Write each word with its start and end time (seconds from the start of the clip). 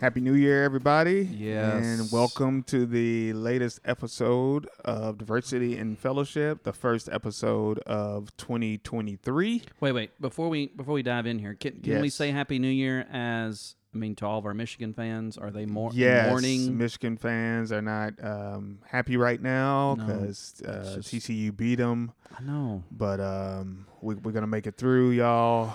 Happy 0.00 0.22
New 0.22 0.32
Year, 0.32 0.64
everybody. 0.64 1.28
Yes. 1.30 1.84
And 1.84 2.10
welcome 2.10 2.62
to 2.62 2.86
the 2.86 3.34
latest 3.34 3.80
episode 3.84 4.66
of 4.82 5.18
Diversity 5.18 5.76
and 5.76 5.98
Fellowship, 5.98 6.62
the 6.62 6.72
first 6.72 7.10
episode 7.12 7.80
of 7.80 8.34
2023. 8.38 9.62
Wait, 9.80 9.92
wait. 9.92 10.18
Before 10.18 10.48
we 10.48 10.68
before 10.68 10.94
we 10.94 11.02
dive 11.02 11.26
in 11.26 11.38
here, 11.38 11.52
can, 11.52 11.82
can 11.82 12.00
we 12.00 12.08
say 12.08 12.30
Happy 12.30 12.58
New 12.58 12.68
Year 12.70 13.06
as 13.12 13.76
I 13.92 13.98
mean 13.98 14.14
to 14.16 14.26
all 14.26 14.38
of 14.38 14.46
our 14.46 14.54
Michigan 14.54 14.92
fans? 14.94 15.36
Are 15.36 15.50
they 15.50 15.66
more 15.66 15.90
yes, 15.92 16.30
mourning? 16.30 16.78
Michigan 16.78 17.16
fans 17.16 17.72
are 17.72 17.82
not 17.82 18.12
um, 18.22 18.78
happy 18.86 19.16
right 19.16 19.40
now 19.42 19.96
No, 19.98 20.04
because 20.04 20.62
uh, 20.64 20.94
just- 20.96 21.08
TCU 21.12 21.56
beat 21.56 21.76
them. 21.76 22.12
I 22.38 22.42
know. 22.44 22.84
But 22.92 23.18
um, 23.18 23.86
we, 24.00 24.14
we're 24.14 24.30
gonna 24.30 24.46
make 24.46 24.68
it 24.68 24.76
through, 24.76 25.10
y'all. 25.10 25.74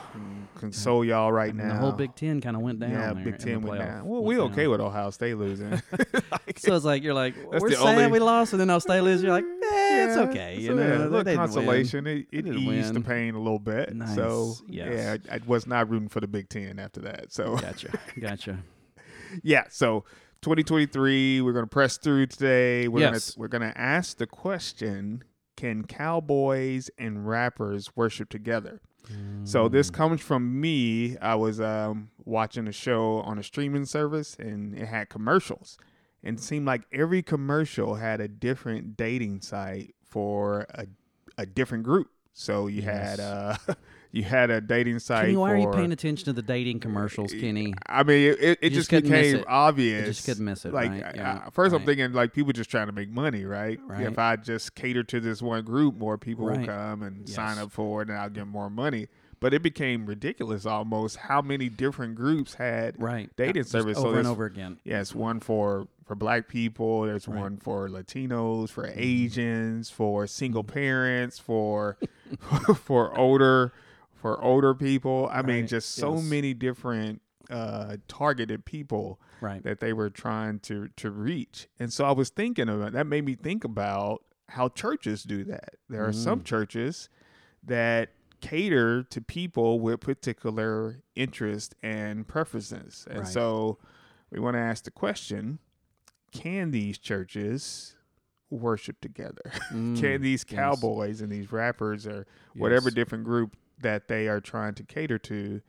Console 0.55 1.03
y'all 1.03 1.29
right 1.29 1.49
I 1.49 1.53
mean, 1.53 1.67
now. 1.67 1.73
the 1.73 1.79
whole 1.81 1.91
Big 1.91 2.15
Ten 2.15 2.39
kind 2.39 2.55
of 2.55 2.61
went 2.61 2.79
down. 2.79 2.91
yeah, 2.91 3.11
Big 3.13 3.37
Ten 3.37 3.61
went 3.61 3.81
down. 3.81 4.05
Well, 4.07 4.23
we 4.23 4.39
okay 4.39 4.61
down. 4.63 4.71
with 4.71 4.79
Ohio 4.79 5.09
State 5.09 5.35
losing. 5.35 5.81
So 6.57 6.73
it's 6.73 6.85
like 6.85 7.03
you're 7.03 7.13
like 7.13 7.35
we're 7.51 7.71
sad 7.71 7.79
only- 7.97 8.07
we 8.07 8.19
lost, 8.19 8.53
and 8.53 8.61
then 8.61 8.69
Ohio 8.69 8.79
State 8.79 9.01
loses. 9.01 9.23
You're 9.23 9.33
like, 9.33 9.43
eh, 9.73 10.05
it's 10.05 10.15
Yeah, 10.15 10.21
okay. 10.23 10.63
so 10.65 10.73
know, 10.73 10.81
yeah, 10.83 10.97
a 10.97 10.99
little 10.99 11.23
didn't 11.23 11.27
win. 11.27 11.37
consolation. 11.37 12.07
It, 12.07 12.27
it 12.31 12.47
eased 12.47 12.93
the 12.93 13.01
pain 13.01 13.35
a 13.35 13.39
little 13.39 13.59
bit. 13.59 13.89
So 13.89 13.95
Nice, 13.95 14.61
yeah. 14.67 15.17
I, 15.31 15.35
I 15.35 15.39
was 15.45 15.65
not 15.67 15.89
rooting 15.89 16.09
for 16.09 16.19
the 16.21 16.27
Big 16.27 16.49
Ten 16.49 16.79
after 16.79 17.01
that. 17.01 17.31
So 17.33 17.55
Gotcha, 17.57 17.89
gotcha. 18.19 18.59
yeah, 19.43 19.63
so 19.69 20.05
2023, 20.41 21.41
we're 21.41 21.53
gonna 21.53 21.67
press 21.67 21.97
through 21.97 22.27
today. 22.27 22.87
We're 22.87 22.99
Yes. 23.01 23.31
gonna 23.31 23.41
we're 23.41 23.47
gonna 23.47 23.73
ask 23.75 24.17
the 24.17 24.27
question: 24.27 25.23
Can 25.57 25.83
cowboys 25.85 26.89
and 26.97 27.27
rappers 27.27 27.95
worship 27.95 28.29
together? 28.29 28.81
So 29.43 29.67
this 29.69 29.91
Mm. 29.91 29.93
comes 29.93 30.21
from 30.21 30.59
me. 30.59 31.15
I 31.19 31.35
was 31.35 31.61
um, 31.61 32.09
watching 32.23 32.67
a 32.67 32.71
show 32.71 33.17
on 33.21 33.37
a 33.37 33.43
streaming 33.43 33.85
service, 33.85 34.35
and 34.39 34.73
it 34.75 34.87
had 34.87 35.09
commercials, 35.09 35.77
and 36.25 36.37
it 36.39 36.41
seemed 36.41 36.65
like 36.65 36.81
every 36.91 37.21
commercial 37.21 37.95
had 37.95 38.19
a 38.19 38.27
different 38.27 38.97
dating 38.97 39.41
site 39.41 39.95
for 40.03 40.65
a 40.73 40.87
a 41.37 41.45
different 41.45 41.83
group. 41.83 42.07
So 42.33 42.67
you 42.67 42.81
had 42.81 43.19
uh, 43.19 43.55
you 44.11 44.23
had 44.23 44.49
a 44.49 44.59
dating 44.59 44.99
site. 44.99 45.25
Kenny, 45.25 45.37
why 45.37 45.51
for, 45.51 45.55
are 45.55 45.59
you 45.59 45.69
paying 45.69 45.91
attention 45.93 46.25
to 46.25 46.33
the 46.33 46.41
dating 46.41 46.79
commercials, 46.81 47.31
Kenny? 47.31 47.73
I 47.87 48.03
mean, 48.03 48.31
it, 48.31 48.41
it, 48.41 48.59
it 48.61 48.69
just 48.71 48.89
just 48.89 49.03
became 49.03 49.37
it. 49.37 49.45
obvious. 49.47 50.01
You 50.01 50.05
just 50.07 50.25
couldn't 50.25 50.45
miss 50.45 50.65
it, 50.65 50.73
Like, 50.73 50.91
right? 50.91 51.15
Yeah, 51.15 51.43
I- 51.45 51.49
first, 51.51 51.73
I'm 51.73 51.85
thinking 51.85 52.11
like 52.11 52.33
people 52.33 52.51
just 52.51 52.69
trying 52.69 52.87
to 52.87 52.93
make 52.93 53.09
money, 53.09 53.45
right? 53.45 53.79
Right. 53.85 54.01
If 54.01 54.19
I 54.19 54.35
just 54.35 54.75
cater 54.75 55.03
to 55.03 55.19
this 55.21 55.41
one 55.41 55.63
group, 55.63 55.95
more 55.95 56.17
people 56.17 56.45
will 56.45 56.65
come 56.65 57.03
and 57.03 57.29
sign 57.29 57.57
up 57.57 57.71
for 57.71 58.01
it, 58.01 58.09
and 58.09 58.17
I'll 58.17 58.29
get 58.29 58.47
more 58.47 58.69
money. 58.69 59.07
But 59.39 59.53
it 59.53 59.61
became 59.61 60.05
ridiculous 60.05 60.65
almost 60.65 61.17
how 61.17 61.41
many 61.41 61.69
different 61.69 62.15
groups 62.15 62.55
had 62.55 63.01
Right, 63.01 63.29
dating 63.35 63.63
service. 63.65 63.97
So 63.97 64.07
over 64.07 64.19
and 64.19 64.27
over 64.27 64.45
again. 64.45 64.79
Yes, 64.83 65.13
one 65.15 65.39
for 65.39 65.87
for 66.05 66.15
black 66.15 66.47
people. 66.47 67.01
There's 67.03 67.27
Right. 67.27 67.39
one 67.41 67.57
for 67.57 67.89
Latinos, 67.89 68.69
for 68.69 68.83
Mm-hmm. 68.87 68.99
Asians, 68.99 69.89
for 69.89 70.27
single 70.27 70.63
parents, 70.63 71.39
for 71.39 71.97
for 72.75 73.17
older 73.17 73.73
for 74.13 74.41
older 74.43 74.73
people. 74.73 75.29
I 75.31 75.41
mean, 75.41 75.67
just 75.67 75.93
so 75.95 76.15
yes. 76.15 76.23
many 76.23 76.53
different 76.53 77.21
uh, 77.49 77.97
targeted 78.07 78.65
people 78.65 79.19
Right. 79.41 79.61
that 79.63 79.79
they 79.79 79.93
were 79.93 80.09
trying 80.09 80.59
to 80.61 80.87
to 80.95 81.11
reach. 81.11 81.67
And 81.79 81.91
so 81.93 82.05
I 82.05 82.11
was 82.11 82.29
thinking 82.29 82.69
about 82.69 82.93
that. 82.93 83.05
Made 83.05 83.25
me 83.25 83.35
think 83.35 83.63
about 83.63 84.23
how 84.49 84.69
churches 84.69 85.23
do 85.23 85.43
that. 85.43 85.75
There 85.89 86.07
are 86.07 86.13
some 86.13 86.39
Mm. 86.41 86.45
churches 86.45 87.09
that 87.63 88.09
cater 88.41 89.03
to 89.03 89.21
people 89.21 89.79
with 89.79 89.99
particular 90.01 91.01
interest 91.15 91.75
and 91.81 92.27
preferences. 92.27 93.05
And 93.09 93.19
Right. 93.19 93.27
so 93.27 93.77
we 94.31 94.39
want 94.39 94.55
to 94.55 94.59
ask 94.61 94.83
the 94.83 94.91
question 94.91 95.59
can 96.31 96.71
these 96.71 96.97
churches 96.97 97.95
worship 98.49 98.99
together? 99.01 99.41
Mm, 99.71 99.99
can 99.99 100.21
these 100.21 100.45
yes. 100.47 100.55
cowboys 100.57 101.21
and 101.21 101.31
these 101.31 101.51
rappers 101.51 102.05
or 102.05 102.25
whatever 102.55 102.89
Yes. 102.89 102.93
different 102.95 103.23
group 103.23 103.55
that 103.79 104.07
they 104.07 104.27
are 104.27 104.39
trying 104.41 104.73
to 104.75 104.83
cater 104.83 105.17
to 105.19 105.61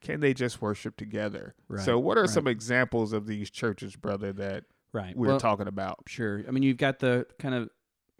can 0.00 0.20
they 0.20 0.34
just 0.34 0.60
worship 0.62 0.96
together? 0.96 1.54
so 1.78 1.98
what 1.98 2.16
are 2.18 2.22
right. 2.22 2.30
some 2.30 2.46
examples 2.46 3.12
of 3.12 3.26
these 3.26 3.50
churches, 3.50 3.96
brother, 3.96 4.32
that 4.34 4.64
Right. 4.92 5.16
we're 5.16 5.28
well, 5.28 5.40
talking 5.40 5.66
about? 5.66 6.04
Sure. 6.06 6.44
I 6.46 6.50
mean, 6.52 6.62
you've 6.62 6.76
got 6.76 7.00
the 7.00 7.26
kind 7.38 7.54
of 7.54 7.70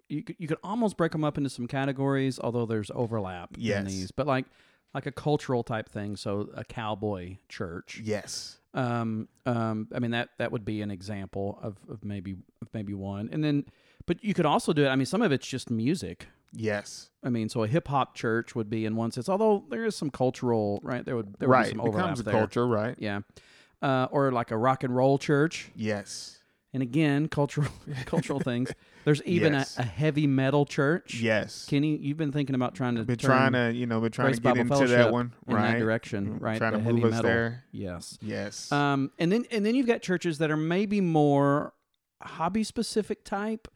you 0.09 0.23
could, 0.23 0.35
you 0.39 0.47
could 0.47 0.57
almost 0.63 0.97
break 0.97 1.11
them 1.11 1.23
up 1.23 1.37
into 1.37 1.49
some 1.49 1.67
categories, 1.67 2.39
although 2.41 2.65
there's 2.65 2.91
overlap 2.93 3.49
Yes. 3.57 3.79
in 3.79 3.85
these. 3.87 4.11
But 4.11 4.27
like 4.27 4.45
like 4.93 5.05
a 5.05 5.11
cultural 5.11 5.61
type 5.63 5.89
thing, 5.89 6.15
so 6.15 6.49
a 6.55 6.63
cowboy 6.63 7.37
church. 7.49 8.01
Yes. 8.03 8.59
Um, 8.73 9.27
um, 9.45 9.87
I 9.93 9.99
mean 9.99 10.11
that 10.11 10.29
that 10.37 10.51
would 10.51 10.63
be 10.65 10.81
an 10.81 10.91
example 10.91 11.59
of, 11.61 11.77
of 11.89 12.03
maybe 12.03 12.33
of 12.61 12.67
maybe 12.73 12.93
one, 12.93 13.29
and 13.31 13.43
then 13.43 13.65
but 14.05 14.23
you 14.23 14.33
could 14.33 14.45
also 14.45 14.71
do 14.73 14.85
it. 14.85 14.89
I 14.89 14.95
mean, 14.95 15.05
some 15.05 15.21
of 15.21 15.31
it's 15.31 15.47
just 15.47 15.69
music. 15.69 16.27
Yes. 16.57 17.09
I 17.23 17.29
mean, 17.29 17.49
so 17.49 17.63
a 17.63 17.67
hip 17.67 17.87
hop 17.89 18.15
church 18.15 18.55
would 18.55 18.69
be 18.69 18.85
in 18.85 18.95
one 18.95 19.11
sense, 19.11 19.27
although 19.27 19.65
there 19.69 19.83
is 19.83 19.95
some 19.95 20.09
cultural 20.09 20.79
right 20.83 21.03
there 21.03 21.15
would 21.17 21.35
there 21.39 21.49
would 21.49 21.63
be 21.63 21.69
some 21.71 21.81
overlap 21.81 22.03
becomes 22.11 22.23
there. 22.23 22.33
culture, 22.33 22.65
right? 22.67 22.95
Yeah, 22.99 23.21
uh, 23.81 24.07
or 24.11 24.31
like 24.31 24.51
a 24.51 24.57
rock 24.57 24.83
and 24.83 24.95
roll 24.95 25.17
church, 25.17 25.71
Yes. 25.75 26.39
And 26.75 26.83
again, 26.83 27.27
cultural 27.27 27.67
cultural 28.05 28.39
things. 28.39 28.71
There's 29.05 29.23
even 29.23 29.53
Yes. 29.53 29.77
a, 29.77 29.81
a 29.81 29.85
heavy 29.85 30.27
metal 30.27 30.65
church. 30.65 31.15
Yes. 31.15 31.65
Kenny, 31.67 31.95
you've 31.97 32.17
been 32.17 32.31
thinking 32.31 32.53
about 32.53 32.75
trying 32.75 32.95
to 32.95 33.03
been 33.03 33.17
trying 33.17 33.53
to, 33.53 33.71
you 33.73 33.85
know, 33.87 34.01
been 34.01 34.11
trying 34.11 34.27
Grace 34.27 34.35
to 34.37 34.41
get 34.41 34.49
Bible 34.49 34.61
into 34.61 34.75
Fellowship 34.75 34.97
that 34.97 35.11
one, 35.13 35.33
in 35.47 35.55
right? 35.55 35.71
that 35.73 35.79
direction, 35.79 36.25
Mm, 36.39 36.41
right? 36.41 36.57
Trying 36.57 36.73
the 36.73 36.77
to 36.79 36.83
heavy 36.83 36.95
move 36.97 37.05
us 37.05 37.11
metal. 37.13 37.29
there. 37.31 37.63
Yes. 37.71 38.19
Yes. 38.21 38.71
Um, 38.71 39.11
and 39.17 39.31
then 39.31 39.45
and 39.51 39.65
then 39.65 39.73
you've 39.73 39.87
got 39.87 40.01
churches 40.01 40.37
that 40.39 40.51
are 40.51 40.57
maybe 40.57 41.01
more 41.01 41.73
hobby 42.21 42.63
specific 42.63 43.23
type. 43.23 43.67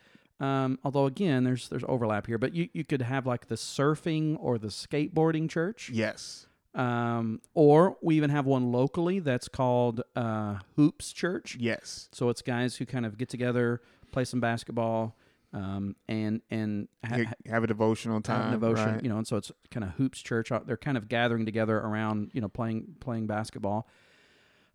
Um, 0.42 0.80
although 0.84 1.06
again, 1.06 1.44
there's 1.44 1.70
there's 1.70 1.84
overlap 1.88 2.28
here, 2.28 2.38
but 2.38 2.54
you, 2.54 2.70
you 2.74 2.84
could 2.84 3.02
have 3.02 3.26
like 3.26 3.48
the 3.48 3.56
surfing 3.56 4.38
or 4.40 4.58
the 4.58 4.68
skateboarding 4.70 5.50
church. 5.50 5.90
yes. 5.90 6.48
Um, 6.80 7.42
or 7.54 7.98
we 8.02 8.16
even 8.16 8.30
have 8.30 8.46
one 8.46 8.72
locally 8.72 9.20
that's 9.20 9.48
called 9.50 10.02
uh, 10.16 10.60
Hoops 10.78 11.12
Church. 11.12 11.58
Yes. 11.60 12.08
So 12.14 12.30
it's 12.30 12.42
guys 12.42 12.78
who 12.78 12.86
kind 12.86 13.06
of 13.06 13.18
get 13.18 13.28
together, 13.28 13.82
play 14.12 14.24
some 14.24 14.40
basketball, 14.40 15.18
um, 15.52 15.96
and 16.08 16.42
and 16.50 16.88
ha- 17.06 17.18
Ha- 17.26 17.34
have 17.48 17.64
a 17.64 17.68
devotional 17.68 18.22
time. 18.22 18.52
have 18.52 18.62
devotion, 18.62 18.94
right? 18.94 19.04
you 19.04 19.10
know, 19.10 19.18
and 19.18 19.28
so 19.28 19.36
it's 19.36 19.52
kind 19.72 19.84
of 19.84 19.90
hoops 19.92 20.22
church. 20.22 20.52
Uh, 20.54 20.62
They're 20.66 20.78
kind 20.78 20.96
of 20.96 21.10
gathering 21.10 21.46
together 21.46 21.78
around, 21.78 22.32
you 22.34 22.40
know, 22.40 22.48
playing 22.48 22.96
playing 23.02 23.28
basketball. 23.28 23.86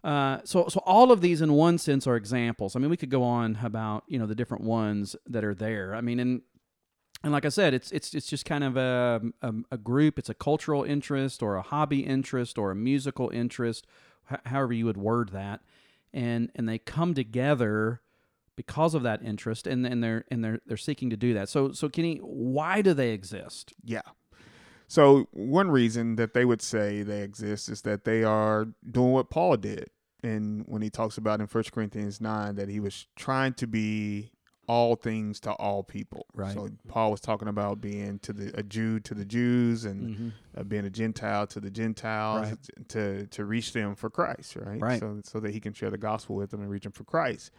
Uh, 0.02 0.40
so 0.44 0.66
so 0.68 0.80
all 0.84 1.10
of 1.10 1.22
these 1.22 1.40
in 1.40 1.54
one 1.54 1.78
sense 1.78 2.06
are 2.06 2.16
examples. 2.16 2.76
I 2.76 2.80
mean, 2.80 2.90
we 2.90 2.96
could 2.98 3.08
go 3.10 3.22
on 3.22 3.58
about 3.62 4.04
you 4.08 4.18
know 4.18 4.26
the 4.26 4.34
different 4.34 4.64
ones 4.64 5.16
that 5.26 5.42
are 5.44 5.54
there. 5.54 5.94
I 5.94 6.02
mean, 6.02 6.20
and 6.20 6.42
and 7.24 7.32
like 7.32 7.46
I 7.46 7.48
said, 7.48 7.72
it's 7.74 7.90
it's 7.90 8.14
it's 8.14 8.28
just 8.28 8.44
kind 8.44 8.62
of 8.62 8.76
a, 8.76 9.22
a 9.42 9.54
a 9.72 9.78
group. 9.78 10.18
It's 10.18 10.28
a 10.28 10.34
cultural 10.34 10.84
interest 10.84 11.42
or 11.42 11.56
a 11.56 11.62
hobby 11.62 12.00
interest 12.00 12.58
or 12.58 12.70
a 12.70 12.76
musical 12.76 13.30
interest, 13.30 13.86
h- 14.30 14.40
however 14.44 14.74
you 14.74 14.84
would 14.84 14.98
word 14.98 15.30
that, 15.30 15.60
and 16.12 16.52
and 16.54 16.68
they 16.68 16.78
come 16.78 17.14
together 17.14 18.02
because 18.56 18.94
of 18.94 19.02
that 19.04 19.22
interest, 19.22 19.66
and 19.66 19.86
and 19.86 20.04
they're 20.04 20.26
and 20.30 20.44
they're 20.44 20.60
they're 20.66 20.76
seeking 20.76 21.08
to 21.10 21.16
do 21.16 21.32
that. 21.32 21.48
So 21.48 21.72
so 21.72 21.88
Kenny, 21.88 22.18
why 22.18 22.82
do 22.82 22.92
they 22.92 23.10
exist? 23.10 23.72
Yeah. 23.82 24.02
So 24.86 25.28
one 25.32 25.70
reason 25.70 26.16
that 26.16 26.34
they 26.34 26.44
would 26.44 26.60
say 26.60 27.02
they 27.02 27.22
exist 27.22 27.70
is 27.70 27.82
that 27.82 28.04
they 28.04 28.22
are 28.22 28.68
doing 28.88 29.12
what 29.12 29.30
Paul 29.30 29.56
did. 29.56 29.88
And 30.22 30.64
when 30.66 30.82
he 30.82 30.90
talks 30.90 31.16
about 31.18 31.40
in 31.40 31.46
1 31.46 31.64
Corinthians 31.72 32.20
9 32.20 32.54
that 32.56 32.68
he 32.68 32.80
was 32.80 33.06
trying 33.16 33.54
to 33.54 33.66
be 33.66 34.30
all 34.66 34.96
things 34.96 35.40
to 35.40 35.52
all 35.52 35.82
people. 35.82 36.26
Right. 36.34 36.54
So 36.54 36.70
Paul 36.88 37.10
was 37.10 37.20
talking 37.20 37.48
about 37.48 37.80
being 37.80 38.18
to 38.20 38.32
the 38.32 38.58
a 38.58 38.62
Jew 38.62 38.98
to 39.00 39.14
the 39.14 39.24
Jews 39.24 39.84
and 39.84 40.10
Mm-hmm. 40.10 40.28
uh, 40.56 40.62
being 40.64 40.84
a 40.86 40.90
Gentile 40.90 41.46
to 41.48 41.60
the 41.60 41.70
Gentiles 41.70 42.48
Right. 42.48 42.88
to 42.88 43.26
to 43.26 43.44
reach 43.44 43.72
them 43.72 43.94
for 43.94 44.08
Christ, 44.10 44.56
right? 44.56 44.80
Right. 44.80 45.00
So 45.00 45.20
so 45.24 45.40
that 45.40 45.52
he 45.52 45.60
can 45.60 45.72
share 45.72 45.90
the 45.90 45.98
gospel 45.98 46.36
with 46.36 46.50
them 46.50 46.60
and 46.60 46.70
reach 46.70 46.84
them 46.84 46.92
for 46.92 47.04
Christ. 47.04 47.50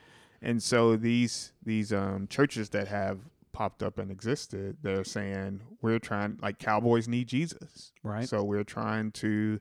And 0.41 0.61
so 0.61 0.95
these 0.95 1.53
these 1.63 1.93
um, 1.93 2.27
churches 2.27 2.69
that 2.69 2.87
have 2.87 3.19
popped 3.51 3.81
up 3.81 3.97
and 3.99 4.11
existed, 4.11 4.77
they're 4.81 5.03
saying 5.05 5.61
we're 5.81 5.99
trying 5.99 6.37
like 6.41 6.59
cowboys 6.59 7.07
need 7.07 7.27
Jesus, 7.27 7.93
Right. 8.03 8.27
So 8.27 8.43
we're 8.43 8.65
trying 8.65 9.11
to 9.13 9.59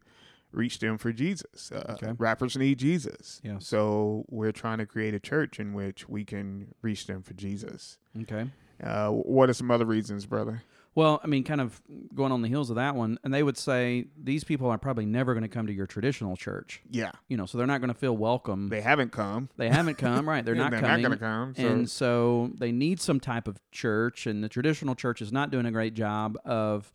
reach 0.54 0.78
them 0.78 0.98
for 0.98 1.12
Jesus. 1.12 1.70
Uh, 1.72 1.92
Okay. 1.94 2.12
Rappers 2.18 2.56
need 2.56 2.78
Jesus, 2.78 3.40
Yes. 3.44 3.66
So 3.66 4.24
we're 4.28 4.52
trying 4.52 4.78
to 4.78 4.86
create 4.86 5.14
a 5.14 5.20
church 5.20 5.58
in 5.60 5.72
which 5.74 6.08
we 6.08 6.24
can 6.24 6.74
reach 6.82 7.06
them 7.06 7.22
for 7.22 7.34
Jesus. 7.34 7.98
Okay. 8.22 8.46
Uh, 8.82 9.10
what 9.10 9.48
are 9.50 9.54
some 9.54 9.70
other 9.70 9.84
reasons, 9.86 10.26
brother? 10.26 10.62
Well, 10.96 11.20
I 11.24 11.26
mean, 11.26 11.42
kind 11.42 11.60
of 11.60 11.82
going 12.14 12.30
on 12.30 12.42
the 12.42 12.48
heels 12.48 12.70
of 12.70 12.76
that 12.76 12.94
one, 12.94 13.18
and 13.24 13.34
they 13.34 13.42
would 13.42 13.56
say 13.58 14.06
these 14.16 14.44
people 14.44 14.70
are 14.70 14.78
probably 14.78 15.06
never 15.06 15.34
going 15.34 15.42
to 15.42 15.48
come 15.48 15.66
to 15.66 15.72
your 15.72 15.88
traditional 15.88 16.36
church. 16.36 16.82
Yeah, 16.88 17.10
You 17.26 17.36
know, 17.36 17.46
so 17.46 17.58
they're 17.58 17.66
not 17.66 17.80
going 17.80 17.88
to 17.92 17.98
feel 17.98 18.16
welcome. 18.16 18.68
they 18.68 18.80
haven't 18.80 19.10
come. 19.10 19.48
They 19.56 19.68
haven't 19.70 19.98
come, 19.98 20.28
right? 20.28 20.44
They're 20.46 20.54
not 20.54 20.70
They're 20.70 20.80
coming. 20.80 21.02
not 21.02 21.08
going 21.08 21.18
to 21.18 21.24
come. 21.24 21.54
So 21.56 21.66
and 21.68 21.90
so 21.90 22.50
they 22.58 22.70
need 22.70 23.00
some 23.00 23.18
type 23.18 23.48
of 23.48 23.58
church, 23.72 24.26
and 24.28 24.42
the 24.44 24.48
traditional 24.48 24.94
church 24.94 25.20
is 25.20 25.32
not 25.32 25.50
doing 25.50 25.66
a 25.66 25.72
great 25.72 25.94
job 25.94 26.36
of, 26.44 26.92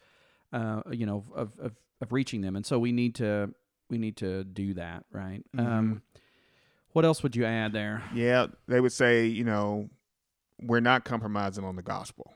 uh, 0.54 0.82
you 0.92 1.06
know, 1.06 1.26
of, 1.36 1.60
of 1.60 1.76
of 2.02 2.12
reaching 2.12 2.42
them. 2.42 2.56
And 2.56 2.66
so 2.66 2.80
we 2.80 2.92
need 2.92 3.16
to 3.16 3.54
we 3.90 3.98
need 3.98 4.18
to 4.18 4.44
do 4.44 4.74
that, 4.76 5.06
right? 5.12 5.44
Mm-hmm. 5.56 5.72
Um, 5.72 6.02
what 6.92 7.06
else 7.06 7.22
would 7.24 7.36
you 7.36 7.46
add 7.46 7.74
there? 7.74 8.04
yeah, 8.14 8.48
they 8.68 8.80
would 8.82 8.92
say, 8.92 9.26
you 9.26 9.44
know, 9.44 9.90
we're 10.62 10.80
not 10.80 11.06
compromising 11.06 11.64
on 11.64 11.76
the 11.76 11.82
gospel. 11.84 12.34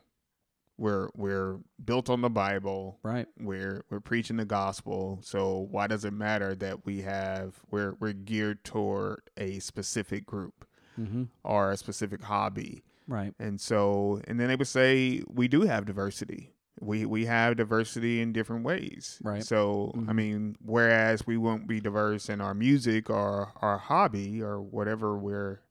We're 0.77 1.09
we're 1.15 1.59
built 1.83 2.09
on 2.09 2.21
the 2.21 2.29
Bible. 2.29 2.97
Right? 3.03 3.27
We're 3.39 3.83
we're 3.89 3.99
preaching 3.99 4.37
the 4.37 4.45
gospel. 4.45 5.19
So 5.21 5.67
why 5.69 5.87
does 5.87 6.03
it 6.03 6.13
matter 6.13 6.55
that 6.55 6.85
we 6.85 7.01
have 7.01 7.59
we're 7.69 7.93
we're 7.99 8.13
geared 8.13 8.63
toward 8.63 9.21
a 9.37 9.59
specific 9.59 10.25
group 10.25 10.65
Mm-hmm. 10.99 11.23
or 11.43 11.71
a 11.71 11.77
specific 11.77 12.21
hobby? 12.23 12.83
Right? 13.07 13.33
And 13.39 13.59
so, 13.59 14.21
and 14.27 14.39
then 14.39 14.47
they 14.47 14.55
would 14.55 14.67
say 14.67 15.23
we 15.27 15.47
do 15.47 15.61
have 15.61 15.85
diversity. 15.85 16.53
We 16.83 17.05
we 17.05 17.25
have 17.25 17.57
diversity 17.57 18.21
in 18.21 18.33
different 18.33 18.63
ways. 18.65 19.19
Right. 19.23 19.43
So 19.43 19.91
I 19.95 19.97
Mhm. 20.11 20.15
mean, 20.15 20.55
whereas 20.63 21.25
we 21.25 21.37
won't 21.37 21.67
be 21.67 21.79
diverse 21.79 22.29
in 22.29 22.41
our 22.41 22.53
music 22.53 23.09
or 23.09 23.53
our 23.61 23.77
hobby 23.77 24.41
or 24.41 24.61
whatever 24.61 25.17
we're 25.17 25.61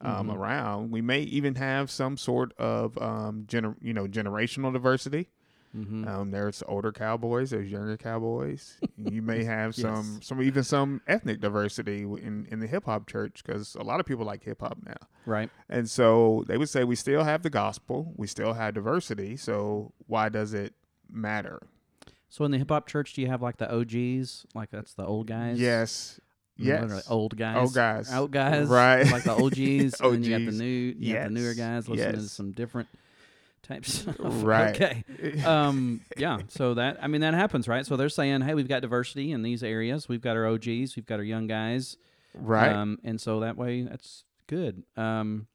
um, 0.00 0.28
Mhm. 0.28 0.34
around, 0.36 0.90
we 0.90 1.00
may 1.00 1.20
even 1.20 1.54
have 1.54 1.90
some 1.90 2.16
sort 2.18 2.52
of 2.58 2.98
um, 3.00 3.44
gener- 3.46 3.76
you 3.80 3.94
know 3.94 4.06
generational 4.06 4.72
diversity. 4.72 5.28
Mm-hmm. 5.76 6.06
Um, 6.06 6.30
there's 6.30 6.62
older 6.68 6.92
cowboys, 6.92 7.50
there's 7.50 7.70
younger 7.70 7.96
cowboys. 7.96 8.78
you 8.96 9.22
may 9.22 9.42
have 9.44 9.74
some 9.74 10.18
Yes. 10.18 10.26
some 10.28 10.40
even 10.42 10.62
some 10.62 11.00
ethnic 11.06 11.40
diversity 11.40 12.02
in 12.02 12.46
in 12.50 12.60
the 12.60 12.66
hip 12.66 12.84
hop 12.84 13.08
church 13.08 13.42
because 13.44 13.74
a 13.74 13.82
lot 13.82 13.98
of 14.00 14.06
people 14.06 14.24
like 14.24 14.44
hip 14.44 14.60
hop 14.60 14.78
now. 14.86 14.94
right? 15.26 15.50
And 15.68 15.90
so 15.90 16.44
they 16.46 16.56
would 16.58 16.68
say 16.68 16.84
we 16.84 16.96
still 16.96 17.24
have 17.24 17.42
the 17.42 17.50
gospel, 17.50 18.12
we 18.16 18.26
still 18.26 18.52
have 18.52 18.74
diversity. 18.74 19.36
So 19.36 19.92
why 20.06 20.28
does 20.28 20.54
it 20.54 20.74
matter? 21.10 21.60
So 22.28 22.44
in 22.44 22.50
the 22.50 22.58
hip 22.58 22.70
hop 22.70 22.86
church, 22.88 23.12
do 23.14 23.20
you 23.22 23.28
have 23.28 23.42
like 23.42 23.56
the 23.58 23.72
OGs? 23.72 24.46
Like 24.54 24.70
that's 24.70 24.94
the 24.94 25.04
old 25.04 25.26
guys. 25.26 25.58
Yes, 25.60 26.20
yes, 26.56 26.90
they, 27.04 27.12
old 27.12 27.36
guys. 27.36 27.56
Old 27.56 27.74
guys. 27.74 28.12
Old 28.12 28.30
guys. 28.32 28.66
Right. 28.68 29.10
Like 29.10 29.22
the 29.24 29.32
OGs. 29.34 30.00
and 30.00 30.14
then 30.14 30.22
you 30.24 30.30
got 30.38 30.50
the 30.52 30.56
new. 30.58 30.94
You 30.98 31.14
got 31.14 31.24
the 31.24 31.30
newer 31.30 31.54
guys 31.54 31.88
listening 31.88 32.14
to 32.14 32.28
some 32.28 32.52
different 32.52 32.88
types. 33.64 34.06
Of, 34.06 34.42
Right. 34.44 34.74
Okay. 34.80 35.04
um, 35.44 36.02
yeah. 36.16 36.38
So 36.48 36.74
that 36.74 36.98
I 37.02 37.08
mean 37.08 37.22
that 37.22 37.34
happens, 37.34 37.66
right? 37.66 37.84
So 37.84 37.96
they're 37.96 38.08
saying, 38.08 38.42
hey, 38.42 38.54
we've 38.54 38.68
got 38.68 38.82
diversity 38.82 39.32
in 39.32 39.42
these 39.42 39.62
areas. 39.62 40.08
We've 40.08 40.20
got 40.20 40.36
our 40.36 40.46
OGs. 40.46 40.96
We've 40.96 41.06
got 41.06 41.18
our 41.18 41.24
young 41.24 41.46
guys. 41.46 41.96
right. 42.34 42.72
Um, 42.72 42.98
and 43.04 43.20
so 43.20 43.40
that 43.40 43.56
way, 43.56 43.82
that's 43.82 44.24
good. 44.46 44.84
Um, 44.96 45.46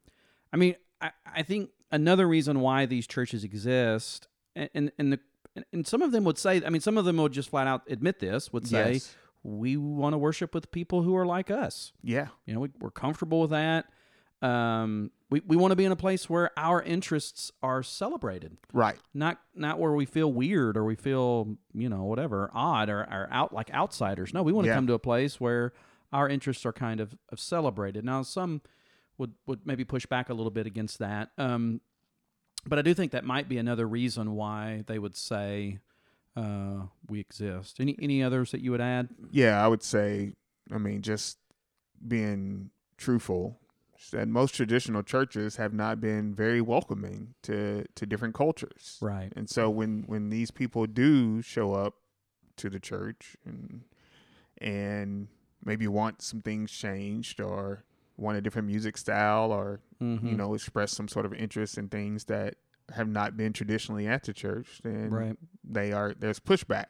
I 0.51 0.57
mean, 0.57 0.75
I, 1.01 1.11
I 1.25 1.43
think 1.43 1.69
another 1.91 2.27
reason 2.27 2.59
why 2.59 2.85
these 2.85 3.07
churches 3.07 3.43
exist, 3.43 4.27
and 4.55 4.69
and, 4.73 4.91
and 4.97 5.13
the 5.13 5.19
and 5.73 5.85
some 5.85 6.01
of 6.01 6.11
them 6.11 6.23
would 6.23 6.37
say, 6.37 6.61
I 6.65 6.69
mean, 6.69 6.81
some 6.81 6.97
of 6.97 7.05
them 7.05 7.17
would 7.17 7.31
just 7.33 7.49
flat 7.49 7.67
out 7.67 7.83
admit 7.89 8.19
this, 8.19 8.51
would 8.53 8.67
say, 8.67 8.93
yes. 8.93 9.15
we 9.43 9.77
want 9.77 10.13
to 10.13 10.17
worship 10.17 10.53
with 10.53 10.71
people 10.71 11.01
who 11.01 11.15
are 11.15 11.25
like 11.25 11.51
us. 11.51 11.91
Yeah. 12.03 12.27
You 12.45 12.53
know, 12.53 12.59
we, 12.61 12.69
we're 12.79 12.91
comfortable 12.91 13.41
with 13.41 13.49
that. 13.51 13.85
Um, 14.41 15.11
we, 15.29 15.41
we 15.45 15.57
want 15.57 15.71
to 15.71 15.75
be 15.75 15.83
in 15.85 15.91
a 15.91 15.95
place 15.97 16.29
where 16.29 16.51
our 16.57 16.81
interests 16.81 17.51
are 17.61 17.83
celebrated, 17.83 18.57
Right. 18.73 18.97
not 19.13 19.39
not 19.53 19.79
where 19.79 19.91
we 19.93 20.05
feel 20.05 20.31
weird 20.31 20.77
or 20.77 20.85
we 20.85 20.95
feel 20.95 21.57
you 21.73 21.89
know 21.89 22.03
whatever 22.05 22.49
odd 22.53 22.89
or, 22.89 22.99
or 23.01 23.27
out 23.31 23.53
like 23.53 23.69
outsiders. 23.73 24.33
No, 24.33 24.41
we 24.41 24.51
want 24.53 24.65
to 24.65 24.69
Yeah. 24.69 24.75
come 24.75 24.87
to 24.87 24.93
a 24.93 24.99
place 24.99 25.39
where 25.39 25.73
our 26.13 26.27
interests 26.29 26.65
are 26.65 26.73
kind 26.73 26.99
of, 26.99 27.15
of 27.29 27.39
celebrated. 27.39 28.03
Now, 28.05 28.21
some 28.23 28.61
would 29.17 29.33
would 29.45 29.67
maybe 29.67 29.83
push 29.83 30.05
back 30.05 30.29
a 30.29 30.33
little 30.33 30.51
bit 30.51 30.65
against 30.65 30.99
that, 30.99 31.31
um, 31.37 31.81
but 32.65 32.79
I 32.79 32.81
do 32.81 32.93
think 32.93 33.11
that 33.11 33.25
might 33.25 33.49
be 33.49 33.57
another 33.57 33.87
reason 33.87 34.35
why 34.35 34.83
they 34.87 34.97
would 34.99 35.15
say 35.17 35.79
uh, 36.37 36.83
we 37.09 37.19
exist. 37.19 37.79
Any 37.81 37.97
any 38.01 38.23
others 38.23 38.51
that 38.51 38.61
you 38.61 38.71
would 38.71 38.81
add? 38.81 39.09
Yeah, 39.31 39.63
I 39.63 39.67
would 39.67 39.83
say. 39.83 40.33
I 40.71 40.77
mean, 40.77 41.01
just 41.01 41.37
being 42.07 42.69
truthful. 42.97 43.59
That 44.11 44.27
most 44.27 44.55
traditional 44.55 45.03
churches 45.03 45.57
have 45.57 45.73
not 45.73 45.99
been 45.99 46.33
very 46.33 46.61
welcoming 46.61 47.35
to 47.43 47.85
to 47.95 48.05
different 48.05 48.33
cultures. 48.33 48.97
Right. 49.01 49.31
And 49.35 49.49
so 49.49 49.69
when 49.69 50.03
when 50.07 50.29
these 50.29 50.51
people 50.51 50.87
do 50.87 51.41
show 51.41 51.73
up 51.73 51.95
to 52.57 52.69
the 52.69 52.79
church 52.79 53.35
and 53.45 53.83
and 54.57 55.27
maybe 55.63 55.87
want 55.87 56.21
some 56.21 56.41
things 56.41 56.71
changed 56.71 57.39
or 57.41 57.83
want 58.17 58.37
a 58.37 58.41
different 58.41 58.67
music 58.67 58.97
style 58.97 59.51
or 59.51 59.81
Mm-hmm. 60.01 60.29
you 60.29 60.37
know 60.37 60.53
express 60.53 60.93
some 60.93 61.09
sort 61.09 61.25
of 61.25 61.33
interest 61.33 61.77
in 61.77 61.89
things 61.89 62.23
that 62.25 62.55
have 62.95 63.07
not 63.09 63.35
been 63.35 63.51
traditionally 63.51 64.07
at 64.07 64.23
the 64.23 64.31
church, 64.33 64.79
then 64.81 65.09
Right. 65.11 65.37
they 65.63 65.91
are 65.91 66.13
there's 66.17 66.39
pushback 66.39 66.85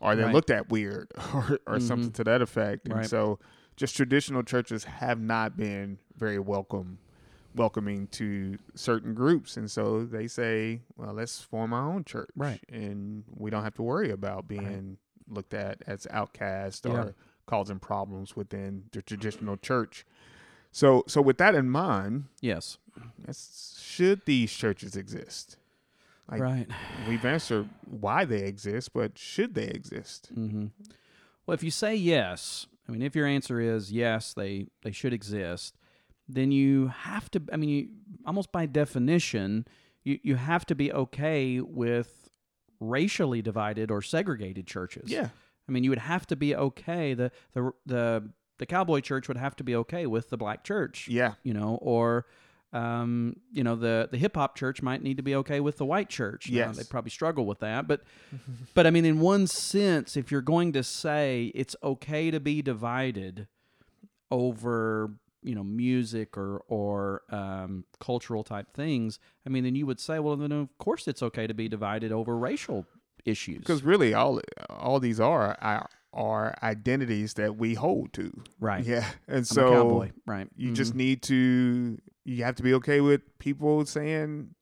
or 0.00 0.16
they're 0.16 0.24
Right. 0.26 0.34
looked 0.34 0.50
at 0.50 0.70
weird 0.70 1.12
or 1.34 1.58
or 1.66 1.78
something 1.78 2.10
Mhm. 2.10 2.14
to 2.14 2.24
that 2.24 2.40
effect. 2.42 2.86
And 2.88 2.96
Right. 2.96 3.06
so 3.06 3.38
just 3.78 3.96
traditional 3.96 4.42
churches 4.42 4.84
have 4.84 5.20
not 5.20 5.56
been 5.56 5.98
very 6.16 6.38
welcome 6.38 6.98
welcoming 7.54 8.06
to 8.08 8.58
certain 8.74 9.14
groups 9.14 9.56
and 9.56 9.70
so 9.70 10.04
they 10.04 10.26
say 10.28 10.80
well 10.96 11.12
let's 11.14 11.40
form 11.40 11.72
our 11.72 11.90
own 11.90 12.04
church 12.04 12.28
Right. 12.36 12.60
and 12.68 13.24
we 13.34 13.50
don't 13.50 13.64
have 13.64 13.74
to 13.76 13.82
worry 13.82 14.10
about 14.10 14.46
being 14.46 14.98
looked 15.28 15.54
at 15.54 15.78
as 15.86 16.06
outcast 16.10 16.84
Yeah. 16.84 16.92
or 16.92 17.14
causing 17.46 17.78
problems 17.78 18.36
within 18.36 18.84
the 18.92 19.00
traditional 19.02 19.56
church 19.56 20.04
so 20.70 21.02
so 21.08 21.22
with 21.22 21.38
that 21.38 21.54
in 21.54 21.70
mind 21.70 22.24
Yes. 22.40 22.78
should 23.80 24.24
these 24.26 24.52
churches 24.52 24.94
exist 24.94 25.56
Like- 26.30 26.40
right. 26.42 26.66
we've 27.08 27.24
answered 27.24 27.68
why 27.86 28.24
they 28.26 28.42
exist 28.44 28.92
but 28.92 29.16
should 29.18 29.54
they 29.54 29.68
exist 29.68 30.30
Mm-hmm. 30.36 30.66
Well, 31.46 31.54
if 31.54 31.62
you 31.62 31.70
say 31.70 31.94
yes, 31.96 32.66
I 32.88 32.92
mean, 32.92 33.02
if 33.02 33.14
your 33.14 33.26
answer 33.26 33.60
is 33.60 33.92
yes, 33.92 34.32
they 34.32 34.68
they 34.82 34.92
should 34.92 35.12
exist, 35.12 35.76
then 36.28 36.50
you 36.52 36.88
have 36.88 37.30
to. 37.32 37.42
I 37.52 37.56
mean, 37.56 37.68
you, 37.68 37.88
almost 38.26 38.50
by 38.52 38.66
definition, 38.66 39.66
you 40.04 40.18
you 40.22 40.36
have 40.36 40.64
to 40.66 40.74
be 40.74 40.92
okay 40.92 41.60
with 41.60 42.30
racially 42.80 43.42
divided 43.42 43.90
or 43.90 44.00
segregated 44.02 44.66
churches. 44.66 45.10
yeah 45.10 45.28
I 45.68 45.72
mean, 45.72 45.84
you 45.84 45.90
would 45.90 45.98
have 45.98 46.26
to 46.28 46.36
be 46.36 46.56
okay. 46.56 47.12
The 47.14 47.30
the 47.52 47.72
the 47.84 48.30
the 48.58 48.66
cowboy 48.66 49.00
church 49.00 49.28
would 49.28 49.36
have 49.36 49.54
to 49.56 49.64
be 49.64 49.74
okay 49.76 50.06
with 50.06 50.30
the 50.30 50.36
black 50.36 50.64
church. 50.64 51.08
yeah 51.08 51.34
You 51.42 51.54
know, 51.54 51.78
or 51.82 52.26
um, 52.72 53.36
you 53.50 53.64
know, 53.64 53.76
the 53.76 54.08
the 54.10 54.18
hip 54.18 54.36
hop 54.36 54.56
church 54.56 54.82
might 54.82 55.02
need 55.02 55.16
to 55.16 55.22
be 55.22 55.34
okay 55.36 55.60
with 55.60 55.78
the 55.78 55.84
white 55.86 56.08
church. 56.10 56.48
Now, 56.50 56.54
Yes. 56.56 56.76
they 56.76 56.84
probably 56.84 57.10
struggle 57.10 57.46
with 57.46 57.60
that, 57.60 57.88
but 57.88 58.02
but 58.74 58.86
I 58.86 58.90
mean, 58.90 59.04
in 59.04 59.20
one 59.20 59.46
sense, 59.46 60.16
if 60.16 60.30
you're 60.30 60.42
going 60.42 60.72
to 60.72 60.82
say 60.82 61.50
it's 61.54 61.74
okay 61.82 62.30
to 62.30 62.40
be 62.40 62.60
divided 62.62 63.46
over 64.30 65.12
you 65.42 65.54
know 65.54 65.64
music 65.64 66.36
or 66.36 66.62
or 66.68 67.22
um, 67.30 67.84
cultural 68.00 68.44
type 68.44 68.72
things, 68.74 69.18
I 69.46 69.48
mean, 69.50 69.64
then 69.64 69.74
you 69.74 69.86
would 69.86 70.00
say, 70.00 70.18
well, 70.18 70.36
then 70.36 70.52
of 70.52 70.76
course 70.78 71.08
it's 71.08 71.22
okay 71.22 71.46
to 71.46 71.54
be 71.54 71.68
divided 71.68 72.12
over 72.12 72.36
racial 72.36 72.86
issues. 73.24 73.58
because 73.58 73.82
really 73.82 74.14
all 74.14 74.40
all 74.68 75.00
these 75.00 75.20
are 75.20 75.56
are, 75.60 75.88
are 76.12 76.54
identities 76.62 77.34
that 77.34 77.56
we 77.56 77.74
hold 77.74 78.12
to 78.14 78.32
right, 78.60 78.84
yeah 78.84 79.06
and 79.26 79.38
I'm 79.38 79.44
so 79.44 80.08
right? 80.26 80.48
you 80.56 80.70
Mhm. 80.70 80.74
just 80.74 80.94
need 80.94 81.22
to 81.24 81.98
you 82.36 82.44
have 82.44 82.54
to 82.56 82.62
be 82.62 82.74
okay 82.74 83.00
with 83.00 83.22
people 83.38 83.84
saying 83.86 84.54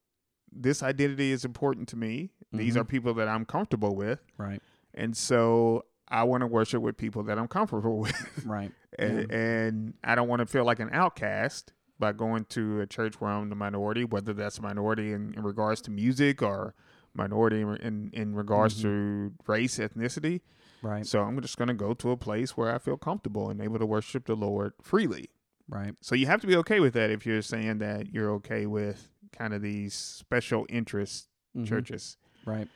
this 0.53 0.83
identity 0.83 1.33
is 1.33 1.45
important 1.45 1.89
to 1.89 1.97
me. 1.97 2.31
These 2.53 2.77
Mhm. 2.77 2.81
are 2.81 2.85
people 2.85 3.13
that 3.15 3.29
i'm 3.29 3.45
comfortable 3.45 3.95
with. 3.97 4.21
Right, 4.39 4.63
and 4.95 5.17
so 5.17 5.85
i 6.09 6.23
want 6.23 6.43
to 6.43 6.47
worship 6.47 6.81
with 6.81 6.97
people 6.97 7.23
that 7.25 7.39
i'm 7.39 7.49
comfortable 7.49 7.99
with. 8.07 8.45
Right, 8.47 8.71
and, 8.99 9.31
and 9.33 9.95
i 10.05 10.15
don't 10.15 10.29
want 10.29 10.41
to 10.41 10.47
feel 10.47 10.65
like 10.65 10.79
an 10.81 10.91
outcast 10.93 11.73
by 11.99 12.13
going 12.13 12.45
to 12.51 12.81
a 12.83 12.87
church 12.87 13.21
where 13.21 13.31
i'm 13.31 13.49
the 13.49 13.57
minority 13.57 14.05
whether 14.05 14.33
that's 14.33 14.59
a 14.59 14.63
minority 14.63 15.13
in, 15.13 15.35
in 15.35 15.43
regards 15.43 15.81
to 15.83 15.91
music 15.91 16.43
or 16.43 16.75
minority 17.15 17.61
in 17.63 17.77
in, 17.79 18.11
in 18.13 18.35
regards 18.35 18.81
to 18.83 19.33
race 19.47 19.79
ethnicity. 19.79 20.41
Right, 20.83 21.05
so 21.07 21.23
i'm 21.23 21.41
just 21.43 21.57
going 21.59 21.69
to 21.69 21.75
go 21.75 21.93
to 21.95 22.11
a 22.13 22.17
place 22.17 22.57
where 22.57 22.73
i 22.73 22.79
feel 22.79 22.97
comfortable 22.97 23.51
and 23.51 23.61
able 23.61 23.79
to 23.81 23.87
worship 23.87 24.27
the 24.27 24.37
lord 24.37 24.73
freely 24.81 25.31
right, 25.69 25.95
so 26.01 26.15
you 26.15 26.27
have 26.27 26.41
to 26.41 26.47
be 26.47 26.57
okay 26.57 26.81
with 26.81 26.95
that 26.95 27.11
if 27.11 27.27
you're 27.27 27.43
saying 27.43 27.79
that 27.79 28.13
you're 28.13 28.31
okay 28.33 28.67
with 28.67 29.09
kind 29.33 29.53
of 29.55 29.63
these 29.63 29.95
special 29.95 30.67
interest 30.69 31.29
Mhm. 31.57 31.67
churches. 31.67 32.17
right, 32.45 32.69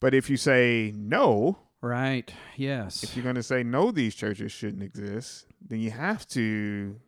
But 0.00 0.14
if 0.14 0.30
you 0.30 0.36
say 0.38 0.92
no, 0.96 1.58
right, 1.82 2.32
yes, 2.56 3.02
if 3.04 3.14
you're 3.16 3.22
going 3.24 3.34
to 3.34 3.42
say 3.42 3.62
no, 3.62 3.90
these 3.90 4.14
churches 4.14 4.50
shouldn't 4.52 4.82
exist, 4.82 5.46
then 5.60 5.80
you 5.80 5.90
have 5.90 6.26
to 6.28 6.98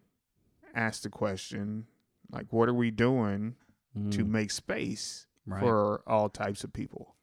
ask 0.74 1.02
the 1.02 1.08
question 1.10 1.86
like, 2.30 2.52
what 2.52 2.68
are 2.68 2.74
we 2.74 2.90
doing 2.90 3.56
to 4.10 4.24
make 4.24 4.50
space 4.50 5.26
Mm. 5.46 5.52
Right. 5.52 5.60
for 5.60 6.02
all 6.06 6.28
types 6.30 6.62
of 6.64 6.72
people. 6.72 7.16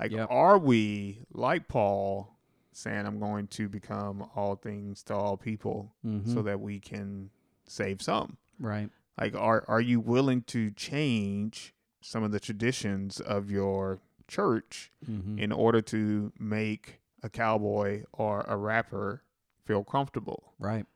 Like, 0.00 0.10
Yep. 0.12 0.28
are 0.30 0.58
we 0.58 1.24
like 1.32 1.68
Paul 1.68 2.36
saying, 2.72 3.06
"I'm 3.06 3.18
going 3.18 3.46
to 3.48 3.68
become 3.68 4.28
all 4.34 4.56
things 4.56 5.02
to 5.04 5.14
all 5.14 5.36
people, 5.36 5.94
Mhm. 6.04 6.32
so 6.32 6.42
that 6.42 6.60
we 6.60 6.80
can 6.80 7.30
save 7.66 8.00
some"? 8.02 8.36
right. 8.58 8.90
Like, 9.18 9.34
are 9.34 9.64
are 9.68 9.80
you 9.80 10.00
willing 10.00 10.42
to 10.44 10.70
change 10.70 11.74
some 12.00 12.22
of 12.22 12.32
the 12.32 12.40
traditions 12.40 13.20
of 13.20 13.50
your 13.50 14.00
church 14.26 14.90
Mhm. 15.08 15.38
in 15.38 15.52
order 15.52 15.80
to 15.82 16.32
make 16.38 17.00
a 17.22 17.28
cowboy 17.28 18.04
or 18.12 18.40
a 18.48 18.56
rapper 18.56 19.22
feel 19.64 19.84
comfortable? 19.84 20.54
right. 20.58 20.86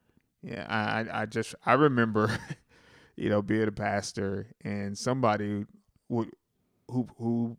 Yeah, 0.42 0.66
I 0.68 1.00
I, 1.00 1.22
I 1.22 1.26
just 1.26 1.54
I 1.64 1.74
remember, 1.74 2.28
you 3.16 3.28
know, 3.28 3.42
being 3.42 3.68
a 3.68 3.72
pastor 3.72 4.48
and 4.62 4.96
somebody 4.96 5.66
would 6.08 6.30
who 6.88 7.06
who 7.18 7.56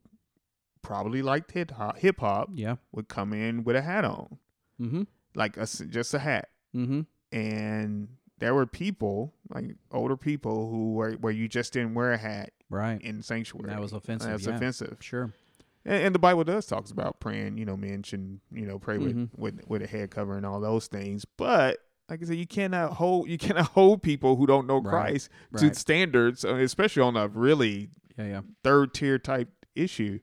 probably 0.82 1.22
liked 1.22 1.52
hip 1.52 1.72
hop 1.72 1.98
hip 2.00 2.20
hop 2.20 2.50
Yeah. 2.54 2.76
would 2.92 3.08
come 3.08 3.34
in 3.34 3.64
with 3.64 3.76
a 3.76 3.82
hat 3.82 4.06
on, 4.06 4.38
Mm-hmm. 4.82 5.04
like 5.36 5.58
a 5.58 5.66
just 5.66 6.14
a 6.14 6.20
hat, 6.20 6.50
Mm-hmm. 6.76 7.02
and 7.32 8.08
there 8.40 8.54
were 8.54 8.66
people 8.68 9.34
like 9.50 9.76
older 9.92 10.16
people 10.18 10.70
who 10.70 10.94
were 10.94 11.14
where 11.14 11.34
you 11.34 11.48
just 11.48 11.74
didn't 11.74 11.94
wear 11.96 12.12
a 12.14 12.18
hat 12.18 12.52
Right. 12.70 13.02
in 13.02 13.22
sanctuary. 13.22 13.70
That 13.70 13.80
was 13.82 13.94
offensive, 13.94 14.30
That's 14.30 14.46
yeah. 14.46 14.56
offensive. 14.56 14.98
Sure. 15.00 15.32
And, 15.86 16.04
and 16.08 16.16
the 16.16 16.20
Bible 16.20 16.44
does 16.44 16.66
talks 16.66 16.92
about 16.92 17.20
praying. 17.20 17.58
You 17.58 17.66
know, 17.66 17.78
men 17.78 18.04
should 18.04 18.40
you 18.52 18.66
know 18.66 18.78
pray 18.80 18.98
Mhm. 18.98 19.30
with, 19.32 19.56
with 19.58 19.68
with 19.70 19.82
a 19.84 19.88
head 19.88 20.12
cover 20.12 20.36
and 20.38 20.46
all 20.46 20.60
those 20.60 20.88
things. 20.88 21.26
But 21.26 21.80
like 22.10 22.22
I 22.22 22.26
said, 22.26 22.38
you 22.38 22.48
cannot 22.48 22.94
hold 22.94 23.30
you 23.30 23.38
cannot 23.38 23.68
hold 23.70 24.04
people 24.04 24.36
who 24.36 24.46
don't 24.46 24.68
know 24.68 24.82
Right. 24.82 24.92
Christ 24.92 25.30
to 25.58 25.66
Right. 25.68 25.76
standards, 25.76 26.46
uh, 26.46 26.56
especially 26.56 27.02
on 27.04 27.16
a 27.18 27.28
really 27.30 27.90
Yeah. 28.18 28.26
Yeah. 28.28 28.42
third 28.64 28.94
tier 28.94 29.18
type 29.18 29.50
issue. 29.76 30.20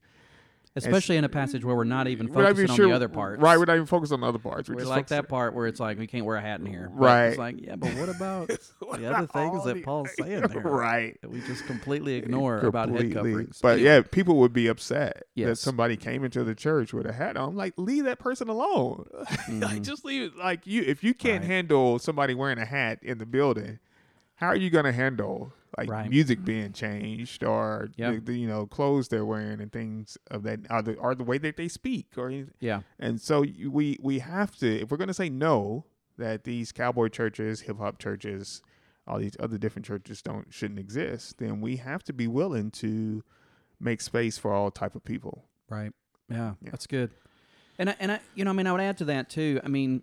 Especially 0.77 1.17
in 1.17 1.23
a 1.23 1.29
passage 1.29 1.65
where 1.65 1.77
we're 1.77 1.85
not 1.85 2.09
even 2.09 2.27
We're 2.33 2.43
not 2.43 2.49
focusing 2.49 2.65
even 2.65 2.71
on 2.73 2.77
sure- 2.77 2.89
the 2.89 2.95
other 2.95 3.09
parts. 3.09 3.41
Right, 3.41 3.57
we're 3.57 3.65
not 3.65 3.75
even 3.77 3.87
focused 3.87 4.13
on 4.13 4.21
the 4.23 4.27
other 4.27 4.41
parts. 4.41 4.69
We're 4.69 4.75
We 4.75 4.81
just 4.83 4.91
like 4.91 5.07
that 5.09 5.29
part 5.29 5.55
where 5.55 5.69
it's 5.69 5.79
like 5.79 5.99
we 6.01 6.09
can't 6.09 6.25
wear 6.25 6.37
a 6.37 6.41
hat 6.41 6.59
in 6.59 6.67
here. 6.67 6.91
But 6.93 7.01
Right. 7.05 7.27
It's 7.27 7.39
like, 7.39 7.61
yeah, 7.61 7.77
but 7.77 7.95
what 7.95 8.09
about 8.17 8.51
What 8.81 8.99
the 9.01 9.07
other 9.07 9.25
about 9.25 9.33
things 9.33 9.59
all 9.61 9.65
that 9.67 9.75
the- 9.75 9.83
Paul's 9.83 10.11
saying 10.19 10.41
there? 10.41 10.61
right. 10.63 11.17
That 11.23 11.31
we 11.31 11.41
just 11.43 11.65
completely 11.67 12.15
ignore 12.15 12.59
about 12.59 12.89
head 12.89 12.99
Completely. 12.99 13.15
coverings. 13.15 13.61
But 13.63 13.79
yeah, 13.79 14.01
people 14.03 14.37
would 14.39 14.53
be 14.53 14.67
upset 14.67 15.15
that 15.19 15.25
Yes. 15.37 15.61
somebody 15.61 15.97
came 15.97 16.25
into 16.25 16.43
the 16.43 16.57
church 16.57 16.93
with 16.93 17.07
a 17.07 17.13
hat 17.13 17.37
on. 17.37 17.55
Like, 17.55 17.75
leave 17.77 18.05
that 18.07 18.19
person 18.19 18.49
alone. 18.49 19.07
like, 19.15 19.29
Mhm. 19.49 19.83
just 19.85 20.05
leave 20.05 20.23
it. 20.23 20.37
Like 20.37 20.67
you, 20.67 20.83
if 20.83 21.05
you 21.05 21.15
can't 21.15 21.45
handle 21.45 22.01
somebody 22.01 22.35
wearing 22.35 22.59
a 22.59 22.65
hat 22.67 22.99
in 23.01 23.19
the 23.19 23.27
building, 23.27 23.79
how 24.37 24.49
are 24.49 24.57
you 24.57 24.71
going 24.71 24.87
to 24.87 24.93
handle 24.93 25.53
like 25.77 25.89
Right. 25.91 26.09
music 26.11 26.45
being 26.45 26.73
changed 26.73 27.43
or 27.45 27.89
Yeah. 27.97 28.13
the, 28.13 28.21
the, 28.21 28.39
you 28.39 28.47
know 28.49 28.67
clothes 28.67 29.09
they're 29.09 29.25
wearing 29.25 29.61
and 29.61 29.73
things 29.73 30.17
of 30.31 30.43
that, 30.45 30.61
are 30.71 30.83
the, 30.83 30.95
or 30.97 31.15
the 31.15 31.25
way 31.25 31.39
that 31.39 31.57
they 31.57 31.69
speak 31.69 32.07
or. 32.17 32.31
Yeah. 32.61 32.81
And 32.99 33.21
so 33.21 33.41
we 33.69 33.99
we 34.03 34.19
have 34.21 34.57
to 34.57 34.81
if 34.83 34.91
we're 34.91 34.97
going 34.97 35.09
to 35.09 35.15
say 35.15 35.29
no 35.29 35.85
that 36.17 36.45
these 36.45 36.71
cowboy 36.73 37.09
churches, 37.09 37.63
hip 37.63 37.79
hop 37.79 37.99
churches, 37.99 38.63
all 39.07 39.19
these 39.19 39.37
other 39.41 39.59
different 39.59 39.85
churches 39.87 40.23
don't 40.23 40.53
shouldn't 40.53 40.79
exist, 40.79 41.39
then 41.39 41.61
we 41.61 41.77
have 41.77 42.03
to 42.05 42.13
be 42.13 42.27
willing 42.27 42.71
to 42.71 43.23
make 43.81 44.01
space 44.01 44.39
for 44.39 44.53
all 44.53 44.71
type 44.71 44.95
of 44.95 45.05
people. 45.05 45.45
Right. 45.69 45.93
Yeah, 46.31 46.55
Yeah. 46.63 46.71
that's 46.71 46.87
good. 46.87 47.11
And 47.79 47.91
I, 47.91 47.97
and 47.99 48.13
I, 48.13 48.21
you 48.37 48.45
know, 48.45 48.51
I 48.51 48.55
mean, 48.55 48.67
I 48.69 48.73
would 48.73 48.81
add 48.81 48.99
to 48.99 49.05
that 49.07 49.29
too. 49.29 49.61
I 49.65 49.69
mean, 49.69 50.03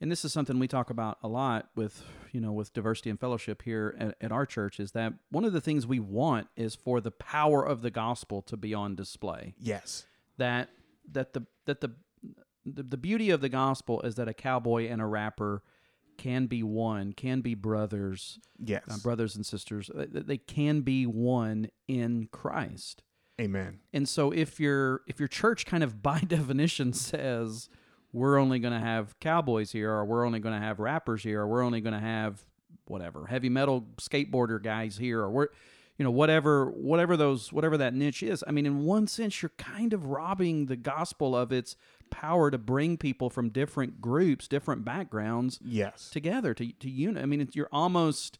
and 0.00 0.10
this 0.10 0.24
is 0.24 0.32
something 0.32 0.58
we 0.58 0.68
talk 0.68 0.90
about 0.90 1.18
a 1.22 1.28
lot 1.28 1.68
with, 1.74 2.02
you 2.32 2.40
know, 2.40 2.52
with 2.52 2.72
diversity 2.72 3.10
and 3.10 3.18
fellowship 3.18 3.62
here 3.62 3.94
at, 3.98 4.16
at 4.20 4.32
our 4.32 4.44
church 4.46 4.78
is 4.78 4.92
that 4.92 5.14
one 5.30 5.44
of 5.44 5.52
the 5.52 5.60
things 5.60 5.86
we 5.86 6.00
want 6.00 6.48
is 6.56 6.74
for 6.74 7.00
the 7.00 7.10
power 7.10 7.64
of 7.64 7.82
the 7.82 7.90
gospel 7.90 8.42
to 8.42 8.56
be 8.56 8.74
on 8.74 8.94
display. 8.94 9.54
Yes. 9.58 10.06
That 10.38 10.68
that 11.12 11.32
the 11.32 11.46
that 11.64 11.80
the 11.80 11.92
the, 12.64 12.82
the 12.82 12.96
beauty 12.96 13.30
of 13.30 13.40
the 13.40 13.48
gospel 13.48 14.00
is 14.02 14.16
that 14.16 14.28
a 14.28 14.34
cowboy 14.34 14.88
and 14.88 15.00
a 15.00 15.06
rapper 15.06 15.62
can 16.18 16.46
be 16.46 16.62
one, 16.62 17.12
can 17.12 17.40
be 17.42 17.54
brothers, 17.54 18.38
Yes. 18.58 18.82
uh, 18.90 18.96
brothers 19.02 19.36
and 19.36 19.44
sisters. 19.46 19.90
They 19.94 20.38
can 20.38 20.80
be 20.80 21.06
one 21.06 21.68
in 21.86 22.28
Christ. 22.32 23.02
Amen. 23.40 23.80
And 23.92 24.08
so 24.08 24.30
if 24.30 24.58
your 24.58 25.02
if 25.06 25.18
your 25.20 25.28
church 25.28 25.64
kind 25.66 25.82
of 25.84 26.02
by 26.02 26.20
definition 26.20 26.92
says 26.92 27.68
we're 28.16 28.38
only 28.38 28.58
going 28.58 28.72
to 28.72 28.80
have 28.80 29.18
cowboys 29.20 29.70
here 29.72 29.92
or 29.92 30.04
we're 30.04 30.24
only 30.24 30.38
going 30.40 30.54
to 30.54 30.60
have 30.66 30.80
rappers 30.80 31.22
here 31.22 31.42
or 31.42 31.46
we're 31.46 31.62
only 31.62 31.80
going 31.80 31.94
to 31.94 32.00
have 32.00 32.44
whatever 32.86 33.26
heavy 33.26 33.48
metal 33.48 33.84
skateboarder 33.98 34.62
guys 34.62 34.96
here 34.96 35.20
or 35.20 35.30
we're 35.30 35.48
you 35.98 36.04
know 36.04 36.10
whatever 36.10 36.70
whatever 36.70 37.16
those 37.16 37.52
whatever 37.52 37.76
that 37.76 37.92
niche 37.94 38.22
is 38.22 38.44
i 38.46 38.50
mean 38.50 38.64
in 38.66 38.84
one 38.84 39.06
sense 39.06 39.42
you're 39.42 39.52
kind 39.58 39.92
of 39.92 40.06
robbing 40.06 40.66
the 40.66 40.76
gospel 40.76 41.34
of 41.36 41.50
its 41.52 41.74
power 42.10 42.50
to 42.50 42.58
bring 42.58 42.96
people 42.96 43.28
from 43.28 43.48
different 43.48 44.00
groups 44.00 44.46
different 44.46 44.84
backgrounds 44.84 45.58
Yes. 45.64 46.08
together 46.10 46.54
to 46.54 46.70
to 46.72 46.88
unite. 46.88 47.22
I 47.22 47.26
mean, 47.26 47.40
it's, 47.40 47.56
you're 47.56 47.68
almost 47.72 48.38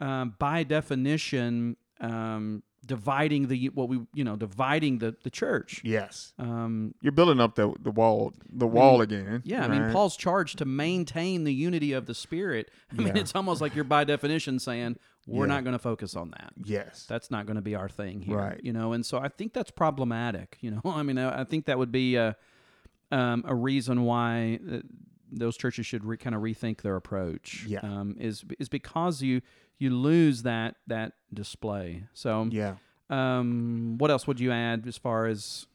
um, 0.00 0.34
by 0.38 0.62
definition 0.64 1.76
um, 2.00 2.62
dividing 2.86 3.48
the 3.48 3.66
what 3.70 3.88
we 3.88 4.00
you 4.14 4.24
know 4.24 4.36
dividing 4.36 4.98
the 4.98 5.14
the 5.24 5.30
church. 5.30 5.80
Yes. 5.84 6.32
Um, 6.38 6.94
You're 7.02 7.12
building 7.12 7.40
up 7.40 7.54
the 7.54 7.72
the 7.80 7.90
wall 7.90 8.32
the 8.48 8.66
wall 8.66 9.00
again. 9.00 9.42
yeah, 9.44 9.64
I 9.64 9.68
mean. 9.68 9.92
Paul's 9.92 10.16
charged 10.16 10.58
to 10.58 10.64
maintain 10.64 11.44
the 11.44 11.52
unity 11.54 11.92
of 11.92 12.06
the 12.06 12.14
spirit. 12.14 12.70
I 12.92 13.02
mean, 13.02 13.16
it's 13.16 13.34
almost 13.34 13.60
like 13.60 13.74
you're 13.74 13.84
by 13.84 14.04
definition 14.04 14.58
saying 14.58 14.96
we're 15.26 15.46
Yeah. 15.46 15.54
not 15.54 15.64
going 15.64 15.74
to 15.74 15.78
focus 15.78 16.16
on 16.16 16.30
that. 16.30 16.52
Yes. 16.64 17.04
That's 17.06 17.30
not 17.30 17.44
going 17.46 17.56
to 17.56 17.62
be 17.62 17.74
our 17.74 17.88
thing 17.88 18.22
here, 18.22 18.38
Right. 18.38 18.60
you 18.62 18.72
know. 18.72 18.92
And 18.94 19.04
so 19.04 19.18
I 19.18 19.28
think 19.28 19.52
that's 19.52 19.70
problematic. 19.70 20.56
You 20.60 20.70
know, 20.70 20.80
I 20.86 21.02
mean, 21.02 21.18
I, 21.18 21.40
I 21.40 21.44
think 21.44 21.66
that 21.66 21.78
would 21.78 21.92
be 21.92 22.16
a 22.16 22.36
um, 23.10 23.44
a 23.46 23.54
reason 23.54 24.04
why 24.04 24.58
uh, 24.70 24.78
those 25.30 25.56
churches 25.58 25.84
should 25.86 26.04
re- 26.04 26.16
kind 26.16 26.34
of 26.34 26.42
rethink 26.42 26.80
their 26.82 26.96
approach. 26.96 27.64
Yeah. 27.66 27.80
um, 27.82 28.16
is 28.18 28.44
is 28.58 28.68
because 28.68 29.20
you 29.22 29.40
you 29.78 29.90
lose 29.90 30.42
that 30.42 30.76
that 30.86 31.12
display. 31.32 32.04
So, 32.14 32.48
yeah. 32.50 32.76
um, 33.10 33.96
what 33.98 34.10
else 34.10 34.26
would 34.26 34.40
you 34.40 34.50
add 34.52 34.86
as 34.86 34.96
far 34.98 35.26
as 35.26 35.66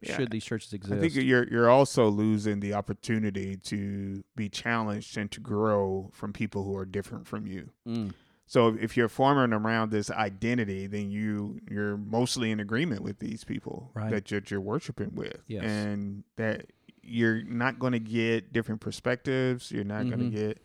Yeah, 0.00 0.16
should 0.16 0.30
these 0.30 0.44
churches 0.44 0.72
exist? 0.72 0.94
I 0.94 1.00
think 1.00 1.14
you're 1.14 1.48
you're 1.48 1.70
also 1.70 2.08
losing 2.08 2.60
the 2.60 2.74
opportunity 2.74 3.56
to 3.56 4.24
be 4.36 4.48
challenged 4.48 5.16
and 5.16 5.30
to 5.30 5.40
grow 5.40 6.10
from 6.12 6.32
people 6.32 6.64
who 6.64 6.76
are 6.76 6.84
different 6.86 7.26
from 7.26 7.46
you. 7.46 7.70
Mm, 7.86 8.12
So 8.46 8.76
if- 8.80 8.96
you're 8.96 9.08
forming 9.08 9.52
around 9.56 9.90
this 9.92 10.10
identity, 10.10 10.86
then 10.86 11.10
you 11.10 11.60
you're 11.70 11.96
mostly 11.96 12.50
in 12.50 12.58
agreement 12.60 13.02
with 13.02 13.18
these 13.20 13.44
people 13.44 13.90
Right. 13.94 14.10
that 14.10 14.30
you're, 14.30 14.42
you're 14.48 14.60
worshiping 14.60 15.14
with, 15.14 15.38
Yes. 15.46 15.64
and 15.64 16.24
that 16.36 16.66
you're 17.04 17.42
not 17.44 17.78
going 17.78 17.92
to 17.94 17.98
get 17.98 18.52
different 18.52 18.80
perspectives. 18.80 19.70
You're 19.72 19.84
not 19.84 20.08
going 20.08 20.20
Mhm. 20.30 20.30
to 20.32 20.36
get 20.36 20.62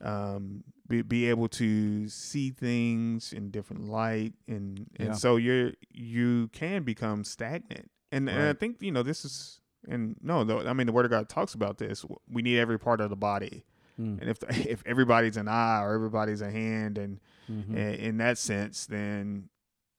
um, 0.00 0.62
be, 0.88 1.02
be 1.02 1.26
able 1.28 1.48
to 1.48 2.08
see 2.08 2.50
things 2.50 3.32
in 3.32 3.50
different 3.50 3.88
light, 3.88 4.32
and 4.46 4.86
and 4.96 5.08
Yeah. 5.08 5.12
so 5.14 5.36
you're 5.36 5.72
you 5.92 6.48
can 6.48 6.82
become 6.82 7.24
stagnant. 7.24 7.90
And, 8.10 8.28
and 8.28 8.40
I 8.40 8.52
think 8.54 8.80
you 8.80 8.90
know 8.92 9.02
this 9.02 9.24
is 9.24 9.60
and 9.86 10.16
no, 10.22 10.40
I 10.66 10.72
mean 10.72 10.86
the 10.86 10.92
Word 10.92 11.04
of 11.04 11.10
God 11.10 11.28
talks 11.28 11.54
about 11.54 11.78
this. 11.78 12.04
We 12.28 12.42
need 12.42 12.58
every 12.58 12.78
part 12.78 13.00
of 13.00 13.10
the 13.10 13.16
body. 13.16 13.64
mm, 14.00 14.18
And 14.20 14.28
if 14.30 14.38
if 14.66 14.82
everybody's 14.86 15.36
an 15.36 15.48
eye 15.48 15.82
or 15.82 15.94
everybody's 15.94 16.40
a 16.40 16.50
hand, 16.50 16.96
and 16.98 17.20
mhm. 17.50 17.74
i- 17.76 17.94
in 18.08 18.16
that 18.18 18.38
sense, 18.38 18.86
then 18.86 19.48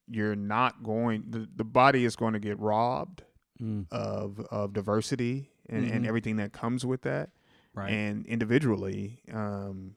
you're 0.07 0.35
not 0.35 0.81
going. 0.83 1.25
The, 1.29 1.47
the 1.55 1.63
body 1.63 2.03
is 2.03 2.15
going 2.15 2.33
to 2.33 2.39
get 2.39 2.59
robbed 2.59 3.23
Mm, 3.61 3.85
of 3.91 4.39
of 4.51 4.71
diversity 4.73 5.51
and, 5.67 5.85
and 5.85 6.05
Mhm. 6.05 6.07
everything 6.07 6.37
that 6.37 6.51
comes 6.53 6.85
with 6.85 7.01
that. 7.01 7.29
right. 7.75 7.91
And 7.91 8.25
individually, 8.25 9.19
um, 9.33 9.95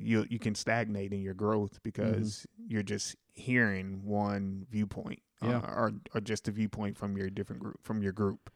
you 0.00 0.26
you 0.28 0.38
can 0.38 0.54
stagnate 0.54 1.12
in 1.12 1.20
your 1.22 1.34
growth 1.34 1.80
because 1.82 2.46
you're 2.66 2.82
just 2.82 3.16
hearing 3.32 4.04
one 4.04 4.66
viewpoint, 4.70 5.20
Yeah. 5.42 5.58
uh, 5.58 5.74
or 5.74 5.92
or 6.14 6.20
just 6.20 6.48
a 6.48 6.50
viewpoint 6.50 6.96
from 6.98 7.16
your 7.16 7.30
different 7.30 7.62
group 7.62 7.78
from 7.82 8.02
your 8.02 8.12
group. 8.12 8.50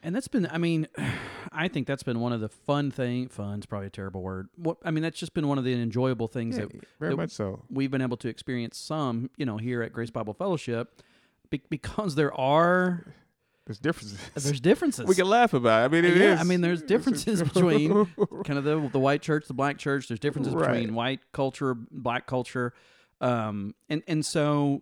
And 0.00 0.14
that's 0.14 0.28
been, 0.28 0.46
I 0.50 0.58
mean, 0.58 0.86
I 1.52 1.66
think 1.66 1.88
that's 1.88 2.04
been 2.04 2.20
one 2.20 2.32
of 2.32 2.40
the 2.40 2.48
fun 2.48 2.90
thing. 2.92 3.26
Fun's 3.28 3.66
probably 3.66 3.88
a 3.88 3.90
terrible 3.90 4.22
word. 4.22 4.48
What 4.56 4.78
I 4.84 4.90
mean, 4.92 5.02
that's 5.02 5.18
just 5.18 5.34
been 5.34 5.48
one 5.48 5.58
of 5.58 5.64
the 5.64 5.72
enjoyable 5.72 6.28
things 6.28 6.56
Yeah, 6.56 6.66
that 6.66 6.72
very 7.00 7.12
that- 7.12 7.16
much 7.16 7.30
so. 7.30 7.64
we've 7.68 7.90
been 7.90 8.02
able 8.02 8.16
to 8.18 8.28
experience. 8.28 8.78
Some, 8.78 9.30
you 9.36 9.44
know, 9.44 9.56
here 9.56 9.82
at 9.82 9.92
Grace 9.92 10.10
Bible 10.10 10.34
Fellowship, 10.34 11.02
be- 11.50 11.62
because 11.68 12.14
there 12.14 12.32
are 12.32 13.12
There's 13.68 13.78
differences. 13.78 14.18
there's 14.44 14.60
differences. 14.60 15.06
we 15.06 15.14
can 15.14 15.28
laugh 15.28 15.52
about. 15.52 15.82
It. 15.82 15.84
I 15.84 15.88
mean, 15.88 16.04
it 16.10 16.16
is. 16.16 16.22
Yeah, 16.22 16.40
I 16.40 16.44
mean, 16.44 16.62
there's 16.62 16.82
differences 16.94 17.42
between 17.42 18.06
kind 18.44 18.58
of 18.58 18.64
the 18.64 18.88
the 18.90 18.98
white 18.98 19.20
church, 19.20 19.46
the 19.46 19.52
black 19.54 19.76
church. 19.76 20.08
There's 20.08 20.18
differences 20.20 20.54
Right. 20.54 20.72
between 20.72 20.94
white 20.94 21.20
culture, 21.32 21.74
black 21.74 22.26
culture, 22.26 22.72
um, 23.20 23.74
and 23.90 24.02
and 24.08 24.24
so, 24.24 24.80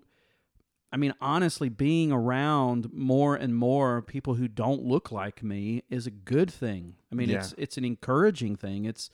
I 0.93 0.97
mean, 0.99 1.15
honestly, 1.21 1.69
being 1.69 2.13
around 2.13 2.93
more 2.93 3.35
and 3.35 3.57
more 3.57 4.03
people 4.03 4.35
who 4.35 4.47
don't 4.47 4.85
look 4.85 5.11
like 5.11 5.43
me 5.43 5.83
is 5.91 6.07
a 6.07 6.13
good 6.13 6.51
thing. 6.51 6.95
I 7.11 7.17
mean, 7.17 7.29
Yeah. 7.29 7.39
it's 7.41 7.55
it's 7.59 7.77
an 7.77 7.85
encouraging 7.85 8.55
thing. 8.55 8.85
It's 8.85 9.11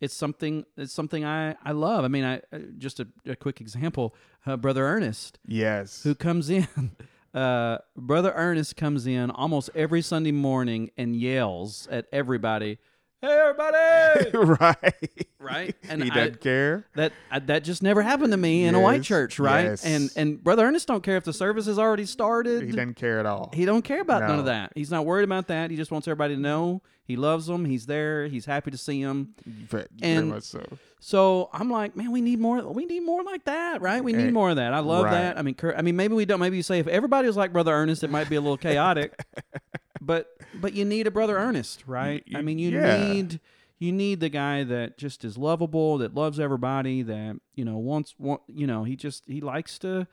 it's 0.00 0.14
something 0.14 0.64
it's 0.76 0.92
something 0.92 1.24
I 1.24 1.56
I 1.64 1.72
love. 1.72 2.04
I 2.04 2.08
mean, 2.08 2.22
I 2.24 2.36
uh, 2.52 2.58
just 2.78 3.00
a, 3.00 3.08
a 3.26 3.34
quick 3.34 3.60
example, 3.60 4.14
uh, 4.46 4.56
brother 4.56 4.86
Ernest 4.86 5.40
Yes. 5.46 6.04
who 6.04 6.14
comes 6.14 6.48
in. 6.48 6.68
Uh, 7.36 7.76
brother 7.94 8.32
Ernest 8.34 8.76
comes 8.76 9.06
in 9.06 9.30
almost 9.30 9.68
every 9.74 10.00
Sunday 10.00 10.32
morning 10.32 10.90
and 10.96 11.14
yells 11.14 11.86
at 11.88 12.06
everybody, 12.10 12.78
"Hey, 13.22 13.28
everybody!" 13.40 14.30
right. 14.60 15.26
right? 15.38 15.76
And 15.88 16.02
he 16.02 16.10
I- 16.10 16.14
doesn't 16.14 16.40
care. 16.40 16.86
that 16.94 17.12
I, 17.30 17.38
that 17.40 17.64
just 17.64 17.82
never 17.82 18.02
happened 18.02 18.32
to 18.32 18.36
me 18.36 18.64
in 18.64 18.74
a 18.74 18.80
white 18.80 19.02
church, 19.02 19.38
right? 19.38 19.64
yes. 19.64 19.84
And 19.84 20.10
and 20.16 20.42
brother 20.42 20.64
Ernest 20.66 20.86
don't 20.88 21.02
care 21.02 21.16
if 21.16 21.24
the 21.24 21.32
service 21.32 21.66
has 21.66 21.78
already 21.78 22.06
started. 22.06 22.62
He 22.62 22.70
doesn't 22.72 22.94
care 22.94 23.18
at 23.18 23.26
all. 23.26 23.50
He 23.54 23.64
don't 23.64 23.82
care 23.82 24.00
about 24.00 24.22
none 24.22 24.38
of 24.38 24.44
that. 24.46 24.72
He's 24.74 24.90
not 24.90 25.04
worried 25.06 25.24
about 25.24 25.46
that. 25.48 25.70
He 25.70 25.76
just 25.76 25.90
wants 25.90 26.06
everybody 26.08 26.34
to 26.36 26.40
know 26.40 26.82
he 27.04 27.16
loves 27.16 27.46
them. 27.46 27.64
He's 27.64 27.86
there. 27.86 28.26
He's 28.26 28.46
happy 28.46 28.70
to 28.72 28.78
see 28.78 29.02
them. 29.04 29.34
Ve- 29.46 29.76
very 29.76 29.86
and- 30.02 30.28
much 30.30 30.42
so. 30.44 30.64
So 30.98 31.50
I'm 31.52 31.70
like, 31.70 31.94
man, 31.94 32.10
we 32.10 32.20
need 32.20 32.40
more. 32.40 32.62
We 32.66 32.84
need 32.84 33.00
more 33.00 33.22
like 33.22 33.44
that, 33.44 33.80
right? 33.80 34.02
We 34.02 34.12
need 34.12 34.28
Eh, 34.28 34.30
more 34.30 34.50
of 34.50 34.56
that. 34.56 34.72
I 34.74 34.80
love 34.80 35.04
right. 35.04 35.12
that. 35.12 35.38
I 35.38 35.42
mean, 35.42 35.54
I 35.76 35.82
mean, 35.82 35.94
maybe 35.94 36.14
we 36.14 36.24
don't. 36.24 36.40
Maybe 36.40 36.56
you 36.56 36.64
say 36.64 36.80
if 36.80 36.88
everybody 36.88 37.28
was 37.28 37.36
like 37.36 37.52
brother 37.52 37.72
Ernest, 37.72 38.02
it 38.02 38.10
might 38.10 38.28
be 38.28 38.34
a 38.36 38.40
little 38.40 38.56
chaotic. 38.56 39.14
but 40.06 40.36
but 40.54 40.72
you 40.74 40.84
need 40.84 41.06
a 41.06 41.10
brother 41.10 41.36
Ernest, 41.36 41.84
right? 41.86 42.22
I 42.34 42.38
you- 42.38 42.44
mean, 42.44 42.58
you 42.58 42.70
yeah. 42.70 43.12
need 43.12 43.40
you 43.78 43.92
need 43.92 44.20
the 44.20 44.30
guy 44.30 44.64
that 44.64 44.96
just 44.96 45.24
is 45.24 45.36
lovable, 45.36 45.98
that 45.98 46.14
loves 46.14 46.40
everybody, 46.40 47.02
that 47.02 47.36
you 47.54 47.64
know 47.64 47.76
wants 47.78 48.14
want 48.18 48.40
you 48.46 48.66
know 48.66 48.84
he 48.84 48.96
just 48.96 49.24
he 49.26 49.40
likes 49.40 49.78
to 49.80 50.06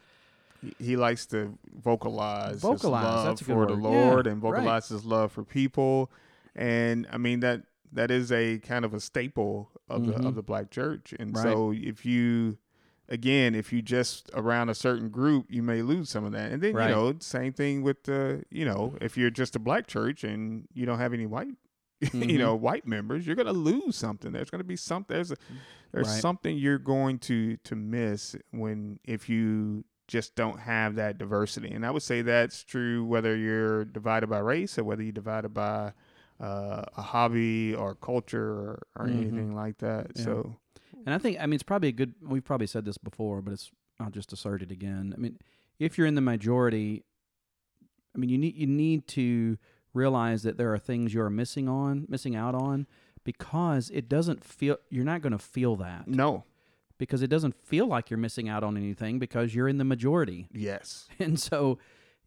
He, 0.61 0.73
he 0.79 0.95
likes 0.97 1.25
to 1.27 1.57
vocalize, 1.73 2.59
Vocalize, 2.61 2.81
his 2.81 2.85
love 3.15 3.25
that's 3.25 3.41
a 3.41 3.45
good 3.45 3.53
for 3.53 3.65
the 3.67 3.75
word. 3.75 3.83
Yeah, 3.83 3.89
Lord 4.11 4.27
and 4.27 4.41
right. 4.43 4.83
his 4.83 5.05
love 5.05 5.31
for 5.31 5.43
people. 5.43 6.11
And 6.55 7.07
I 7.11 7.17
mean 7.17 7.39
that 7.41 7.63
that 7.91 8.09
is 8.11 8.31
a 8.31 8.57
kind 8.59 8.85
of 8.85 8.93
a 8.93 8.99
staple 8.99 9.69
of 9.89 10.07
the 10.07 10.13
Mhm. 10.13 10.25
of 10.27 10.35
the 10.35 10.43
black 10.43 10.71
church. 10.71 11.13
And 11.19 11.35
Right. 11.35 11.43
so 11.43 11.71
if 11.75 12.05
you 12.05 12.57
again, 13.09 13.55
if 13.55 13.71
you 13.73 13.81
just 13.81 14.29
around 14.33 14.69
a 14.69 14.75
certain 14.75 15.09
group, 15.09 15.47
you 15.49 15.61
may 15.63 15.81
lose 15.81 16.09
some 16.09 16.23
of 16.25 16.31
that. 16.33 16.51
And 16.51 16.61
then 16.61 16.73
Right. 16.75 16.89
you 16.89 16.95
know, 16.95 17.13
same 17.19 17.53
thing 17.53 17.81
with 17.83 18.03
the 18.03 18.43
you 18.49 18.65
know, 18.65 18.95
if 19.01 19.17
you're 19.17 19.29
just 19.29 19.55
a 19.55 19.59
black 19.59 19.87
church 19.87 20.23
and 20.23 20.67
you 20.73 20.85
don't 20.85 20.99
have 20.99 21.13
any 21.13 21.25
white 21.25 21.55
Mhm. 22.01 22.29
you 22.31 22.37
know 22.37 22.53
white 22.53 22.85
members 22.85 23.25
you're 23.25 23.35
going 23.35 23.45
to 23.45 23.53
lose 23.53 23.95
something 23.95 24.33
there's 24.33 24.49
going 24.49 24.59
to 24.59 24.65
be 24.65 24.75
something 24.75 25.15
there's 25.15 25.31
a, 25.31 25.37
there's 25.93 26.09
Right. 26.09 26.19
something 26.21 26.57
you're 26.57 26.77
going 26.77 27.17
to 27.19 27.55
to 27.57 27.75
miss 27.77 28.35
when 28.51 28.99
if 29.05 29.29
you 29.29 29.85
just 30.09 30.35
don't 30.35 30.59
have 30.59 30.95
that 30.95 31.17
diversity 31.17 31.71
and 31.71 31.85
i 31.85 31.91
would 31.91 32.01
say 32.03 32.21
that's 32.21 32.61
true 32.65 33.05
whether 33.05 33.37
you're 33.37 33.85
divided 33.85 34.27
by 34.27 34.39
race 34.39 34.77
or 34.77 34.83
whether 34.83 35.01
you're 35.01 35.13
divided 35.13 35.53
by 35.53 35.93
uh, 36.41 36.83
a 36.97 37.01
hobby 37.01 37.73
or 37.73 37.95
culture 37.95 38.51
or, 38.51 38.83
or 38.97 39.07
Mhm. 39.07 39.21
anything 39.21 39.55
like 39.55 39.77
that 39.77 40.11
Yeah. 40.15 40.23
so 40.25 40.57
And 41.05 41.13
I 41.13 41.17
think 41.17 41.37
I 41.39 41.45
mean 41.45 41.55
it's 41.55 41.63
probably 41.63 41.89
a 41.89 41.93
good. 41.93 42.13
We've 42.21 42.43
probably 42.43 42.67
said 42.67 42.85
this 42.85 42.97
before, 42.97 43.41
but 43.41 43.53
it's 43.53 43.71
I'll 43.99 44.09
just 44.09 44.33
assert 44.33 44.61
it 44.61 44.71
again. 44.71 45.13
I 45.15 45.19
mean, 45.19 45.37
if 45.79 45.97
you're 45.97 46.07
in 46.07 46.15
the 46.15 46.21
majority, 46.21 47.03
I 48.15 48.19
mean 48.19 48.29
you 48.29 48.37
need 48.37 48.55
you 48.55 48.67
need 48.67 49.07
to 49.09 49.57
realize 49.93 50.43
that 50.43 50.57
there 50.57 50.73
are 50.73 50.79
things 50.79 51.13
you're 51.13 51.29
missing 51.29 51.67
on, 51.69 52.05
missing 52.09 52.35
out 52.35 52.55
on, 52.55 52.87
because 53.23 53.89
it 53.93 54.09
doesn't 54.09 54.43
feel 54.43 54.77
you're 54.89 55.03
not 55.05 55.21
going 55.21 55.33
to 55.33 55.39
feel 55.39 55.75
that 55.77 56.07
no 56.07 56.43
because 56.99 57.21
it 57.23 57.27
doesn't 57.27 57.55
feel 57.55 57.87
like 57.87 58.09
you're 58.09 58.17
missing 58.19 58.47
out 58.47 58.63
on 58.63 58.77
anything 58.77 59.19
because 59.19 59.53
you're 59.53 59.67
in 59.67 59.77
the 59.77 59.83
majority, 59.83 60.47
yes 60.51 61.07
and 61.19 61.39
so 61.39 61.77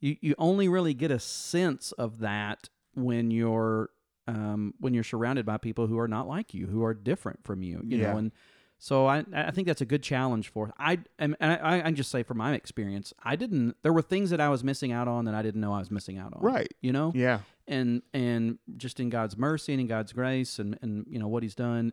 you 0.00 0.16
you 0.20 0.34
only 0.38 0.68
really 0.68 0.92
get 0.94 1.10
a 1.10 1.18
sense 1.18 1.92
of 1.92 2.18
that 2.18 2.68
when 2.94 3.30
you're 3.30 3.90
um, 4.28 4.74
when 4.80 4.92
you're 4.92 5.04
surrounded 5.04 5.46
by 5.46 5.56
people 5.56 5.86
who 5.86 5.98
are 5.98 6.08
not 6.08 6.26
like 6.26 6.52
you, 6.52 6.66
who 6.66 6.82
are 6.84 6.94
different 6.94 7.44
from 7.44 7.62
you, 7.62 7.80
you 7.84 7.96
Yeah. 7.98 8.12
know, 8.12 8.18
and 8.18 8.32
so 8.78 9.06
I 9.06 9.24
I 9.32 9.50
think 9.50 9.66
that's 9.66 9.80
a 9.80 9.86
good 9.86 10.02
challenge 10.02 10.48
for 10.48 10.72
I 10.78 10.98
and 11.18 11.36
I 11.40 11.78
I 11.78 11.80
can 11.80 11.94
just 11.94 12.10
say 12.10 12.22
from 12.22 12.38
my 12.38 12.54
experience, 12.54 13.12
I 13.22 13.36
didn't 13.36 13.76
there 13.82 13.92
were 13.92 14.02
things 14.02 14.30
that 14.30 14.40
I 14.40 14.48
was 14.48 14.62
missing 14.62 14.92
out 14.92 15.08
on 15.08 15.24
that 15.24 15.34
I 15.34 15.42
didn't 15.42 15.60
know 15.60 15.72
I 15.72 15.78
was 15.78 15.90
missing 15.90 16.18
out 16.18 16.32
on, 16.34 16.42
right 16.42 16.72
You 16.80 16.92
know, 16.92 17.12
yeah 17.14 17.40
and 17.66 18.02
and 18.12 18.58
just 18.76 19.00
in 19.00 19.10
God's 19.10 19.36
mercy 19.36 19.72
and 19.72 19.80
in 19.80 19.86
God's 19.86 20.12
grace 20.12 20.58
and 20.58 20.78
and 20.82 21.06
you 21.08 21.18
know 21.18 21.28
what 21.28 21.42
He's 21.42 21.54
done. 21.54 21.92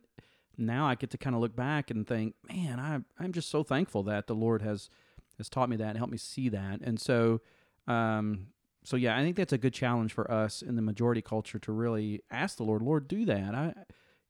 Now 0.58 0.86
I 0.86 0.96
get 0.96 1.10
to 1.12 1.18
kind 1.18 1.36
of 1.36 1.42
look 1.42 1.56
back 1.56 1.90
and 1.90 2.06
think, 2.06 2.36
man, 2.52 2.80
I 2.80 3.00
I'm 3.22 3.32
just 3.32 3.50
so 3.50 3.64
thankful 3.64 4.04
that 4.04 4.28
the 4.28 4.36
Lord 4.36 4.62
has 4.62 4.90
has 5.38 5.50
taught 5.50 5.70
me 5.70 5.78
that 5.78 5.90
and 5.90 5.98
helped 5.98 6.12
me 6.12 6.18
see 6.18 6.50
that. 6.50 6.82
And 6.82 7.00
so, 7.00 7.42
um, 7.88 8.48
so 8.84 8.96
yeah, 8.98 9.18
I 9.18 9.24
think 9.24 9.36
that's 9.36 9.54
a 9.54 9.58
good 9.58 9.74
challenge 9.74 10.14
for 10.14 10.30
us 10.30 10.62
in 10.62 10.76
the 10.76 10.82
majority 10.82 11.22
culture 11.22 11.58
to 11.60 11.72
really 11.72 12.22
ask 12.30 12.58
the 12.58 12.64
Lord, 12.64 12.82
Lord, 12.82 13.08
do 13.08 13.26
that. 13.26 13.56
I, 13.56 13.74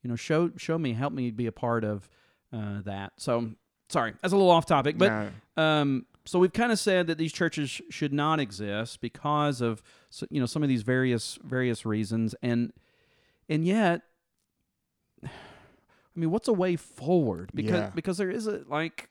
you 0.01 0.09
know, 0.09 0.15
show 0.15 0.51
show 0.57 0.77
me, 0.77 0.93
help 0.93 1.13
me 1.13 1.31
be 1.31 1.45
a 1.47 1.51
part 1.51 1.83
of 1.83 2.09
uh, 2.53 2.81
that. 2.85 3.13
So 3.17 3.51
sorry, 3.89 4.13
that's 4.21 4.31
a 4.33 4.37
little 4.37 4.51
off 4.51 4.65
topic, 4.65 4.97
but 4.97 5.31
No. 5.57 5.63
um, 5.63 6.05
so 6.25 6.39
we've 6.39 6.53
kind 6.53 6.71
of 6.71 6.79
said 6.79 7.07
that 7.07 7.17
these 7.17 7.33
churches 7.33 7.81
should 7.89 8.13
not 8.13 8.39
exist 8.39 9.01
because 9.01 9.59
of 9.61 9.81
you 10.29 10.39
know 10.39 10.45
some 10.45 10.63
of 10.63 10.69
these 10.69 10.83
various 10.83 11.37
various 11.43 11.85
reasons, 11.85 12.33
and 12.41 12.71
and 13.49 13.65
yet, 13.65 14.01
I 15.23 15.29
mean, 16.15 16.31
what's 16.31 16.47
a 16.47 16.53
way 16.53 16.75
forward? 16.75 17.51
Because 17.53 17.73
Yeah. 17.81 17.91
because 17.93 18.17
there 18.17 18.29
is 18.31 18.47
a 18.47 18.63
like 18.69 19.09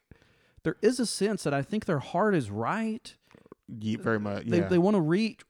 there 0.64 0.76
is 0.82 1.00
a 1.00 1.06
sense 1.06 1.42
that 1.42 1.52
I 1.52 1.62
think 1.62 1.84
their 1.86 1.98
heart 1.98 2.34
is 2.34 2.50
right. 2.50 3.14
Ye- 3.68 3.96
very 3.96 4.20
much 4.20 4.46
They 4.46 4.58
yeah 4.58 4.68
they 4.68 4.78
want 4.78 4.94
to 4.96 5.00
reach. 5.00 5.40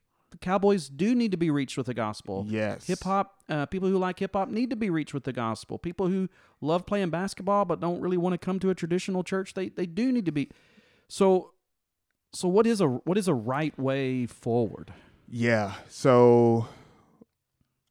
Cowboys 0.41 0.89
do 0.89 1.15
need 1.15 1.31
to 1.31 1.37
be 1.37 1.49
reached 1.49 1.77
with 1.77 1.85
the 1.87 1.93
gospel. 1.93 2.45
yes 2.47 2.87
Hip 2.87 3.03
hop, 3.03 3.39
uh, 3.49 3.65
people 3.67 3.89
who 3.89 3.97
like 3.97 4.19
hip 4.19 4.33
hop 4.33 4.49
need 4.49 4.69
to 4.69 4.75
be 4.75 4.89
reached 4.89 5.13
with 5.13 5.23
the 5.23 5.33
gospel. 5.33 5.77
People 5.77 6.07
who 6.07 6.29
love 6.61 6.85
playing 6.85 7.09
basketball 7.09 7.65
but 7.65 7.79
don't 7.79 8.01
really 8.01 8.17
want 8.17 8.33
to 8.33 8.37
come 8.37 8.59
to 8.59 8.69
a 8.69 8.75
traditional 8.75 9.23
church, 9.23 9.53
they 9.53 9.69
they 9.69 9.85
do 9.85 10.11
need 10.11 10.25
to 10.25 10.31
be. 10.31 10.49
So, 11.07 11.51
so 12.33 12.47
what 12.47 12.65
is 12.65 12.81
a 12.81 12.87
what 12.87 13.17
is 13.17 13.27
a 13.27 13.33
right 13.33 13.77
way 13.77 14.25
forward? 14.25 14.93
Yeah. 15.27 15.73
So 15.89 16.67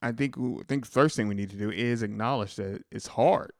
I 0.02 0.12
think 0.12 0.36
I 0.38 0.62
think 0.66 0.86
first 0.86 1.16
thing 1.16 1.28
we 1.28 1.34
need 1.34 1.50
to 1.50 1.56
do 1.56 1.70
is 1.70 2.02
acknowledge 2.02 2.56
that 2.56 2.84
it's 2.90 3.06
hard. 3.06 3.52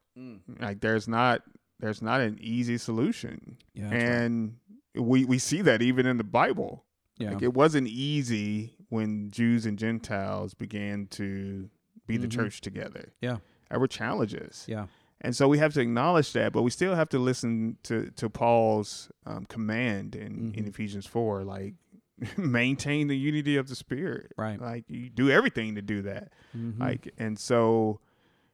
Like 0.60 0.80
there's 0.80 1.08
not 1.08 1.42
there's 1.80 2.02
not 2.02 2.20
an 2.20 2.38
easy 2.40 2.78
solution. 2.78 3.56
Yeah, 3.74 3.90
and 3.90 4.56
we 4.94 5.24
we 5.24 5.38
see 5.38 5.62
that 5.62 5.82
even 5.82 6.06
in 6.06 6.18
the 6.18 6.24
Bible. 6.24 6.84
Yeah, 7.18 7.32
Like 7.32 7.42
it 7.42 7.54
wasn't 7.54 7.88
easy 7.88 8.74
when 8.88 9.30
Jews 9.30 9.66
and 9.66 9.78
Gentiles 9.78 10.54
began 10.54 11.06
to 11.12 11.68
be 12.06 12.16
the 12.16 12.26
Mhm. 12.26 12.32
church 12.32 12.60
together. 12.60 13.12
Yeah. 13.20 13.38
There 13.70 13.78
were 13.80 13.88
challenges. 13.88 14.64
yeah, 14.68 14.86
And 15.20 15.34
so 15.36 15.48
we 15.48 15.58
have 15.58 15.72
to 15.74 15.80
acknowledge 15.80 16.32
that, 16.32 16.52
but 16.52 16.62
we 16.62 16.70
still 16.70 16.94
have 16.94 17.08
to 17.10 17.18
listen 17.18 17.78
to 17.84 18.10
to 18.16 18.28
Paul's 18.28 19.10
um, 19.24 19.44
command 19.46 20.14
in, 20.16 20.52
in 20.54 20.64
Mhm. 20.64 20.68
Ephesians 20.68 21.06
four, 21.06 21.44
like 21.44 21.74
maintain 22.36 23.08
the 23.08 23.16
unity 23.16 23.56
of 23.56 23.68
the 23.68 23.74
spirit. 23.76 24.32
Right. 24.36 24.60
Like 24.60 24.84
you 24.88 25.08
do 25.10 25.30
everything 25.30 25.74
to 25.76 25.82
do 25.82 26.02
that. 26.02 26.32
Mhm. 26.56 26.78
Like 26.78 27.12
and 27.18 27.38
so 27.38 28.00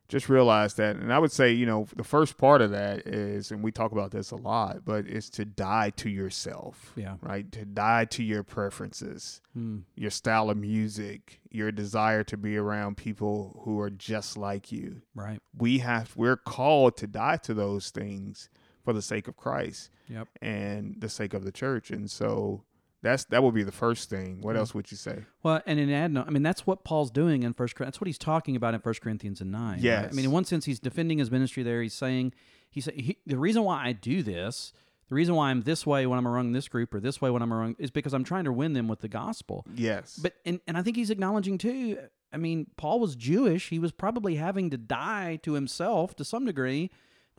just 0.08 0.28
realize 0.28 0.74
that. 0.74 0.96
And 0.96 1.12
I 1.12 1.18
would 1.18 1.32
say, 1.32 1.52
you 1.52 1.66
know, 1.66 1.86
the 1.94 2.04
first 2.04 2.38
part 2.38 2.62
of 2.62 2.70
that 2.70 3.06
is, 3.06 3.50
and 3.50 3.62
we 3.62 3.70
talk 3.70 3.92
about 3.92 4.10
this 4.10 4.30
a 4.30 4.36
lot, 4.36 4.84
but 4.84 5.06
it's 5.06 5.28
to 5.30 5.44
die 5.44 5.90
to 5.96 6.08
yourself. 6.08 6.92
yeah, 6.96 7.16
Right. 7.20 7.50
To 7.52 7.64
die 7.64 8.06
to 8.06 8.22
your 8.22 8.42
preferences, 8.42 9.40
Mm. 9.56 9.82
your 9.96 10.10
style 10.10 10.50
of 10.50 10.56
music, 10.56 11.40
your 11.50 11.70
desire 11.72 12.24
to 12.24 12.36
be 12.36 12.56
around 12.56 12.96
people 12.96 13.60
who 13.64 13.78
are 13.80 13.90
just 13.90 14.36
like 14.36 14.70
you 14.72 15.02
right, 15.14 15.40
we 15.56 15.78
have 15.78 16.14
we're 16.16 16.36
called 16.36 16.96
to 16.98 17.06
die 17.06 17.36
to 17.38 17.54
those 17.54 17.90
things 17.90 18.48
for 18.84 18.92
the 18.92 19.02
sake 19.02 19.28
of 19.28 19.36
Christ 19.36 19.90
yep. 20.08 20.28
and 20.40 20.96
the 21.00 21.08
sake 21.08 21.34
of 21.34 21.44
the 21.44 21.52
church. 21.52 21.90
And 21.90 22.10
so 22.10 22.62
that's 23.02 23.24
that 23.26 23.42
would 23.42 23.54
be 23.54 23.62
the 23.62 23.72
first 23.72 24.10
thing. 24.10 24.40
What 24.40 24.56
else 24.56 24.74
would 24.74 24.90
you 24.90 24.96
say? 24.96 25.24
Well, 25.42 25.62
and 25.66 25.78
in 25.78 25.90
add, 25.90 26.16
I 26.16 26.30
mean, 26.30 26.42
that's 26.42 26.66
what 26.66 26.84
Paul's 26.84 27.10
doing 27.10 27.42
in 27.42 27.54
First. 27.54 27.76
That's 27.78 28.00
what 28.00 28.06
he's 28.06 28.18
talking 28.18 28.56
about 28.56 28.74
in 28.74 28.80
First 28.80 29.00
Corinthians 29.00 29.40
and 29.40 29.52
nine. 29.52 29.80
right? 30.02 30.10
I 30.10 30.14
mean, 30.14 30.24
in 30.24 30.30
one 30.30 30.44
sense, 30.44 30.64
he's 30.64 30.80
defending 30.80 31.18
his 31.18 31.30
ministry 31.30 31.62
there. 31.62 31.80
He's 31.80 31.94
saying, 31.94 32.34
he 32.70 32.80
said, 32.80 32.94
the 33.26 33.38
reason 33.38 33.62
why 33.62 33.84
I 33.84 33.92
do 33.92 34.22
this, 34.22 34.72
the 35.08 35.14
reason 35.14 35.34
why 35.36 35.50
I'm 35.50 35.62
this 35.62 35.86
way 35.86 36.06
when 36.06 36.18
I'm 36.18 36.26
around 36.26 36.52
this 36.52 36.68
group 36.68 36.92
or 36.92 37.00
this 37.00 37.20
way 37.20 37.30
when 37.30 37.40
I'm 37.40 37.52
around, 37.52 37.76
is 37.78 37.90
because 37.90 38.12
I'm 38.12 38.24
trying 38.24 38.44
to 38.44 38.52
win 38.52 38.72
them 38.72 38.88
with 38.88 39.00
the 39.00 39.08
gospel. 39.08 39.64
Yes. 39.74 40.18
But 40.20 40.34
and 40.44 40.60
and 40.66 40.76
I 40.76 40.82
think 40.82 40.96
he's 40.96 41.10
acknowledging 41.10 41.58
too. 41.58 41.98
I 42.32 42.36
mean, 42.36 42.66
Paul 42.76 43.00
was 43.00 43.16
Jewish. 43.16 43.68
He 43.68 43.78
was 43.78 43.92
probably 43.92 44.34
having 44.34 44.70
to 44.70 44.76
die 44.76 45.38
to 45.44 45.52
himself 45.52 46.14
to 46.16 46.24
some 46.24 46.44
degree 46.44 46.90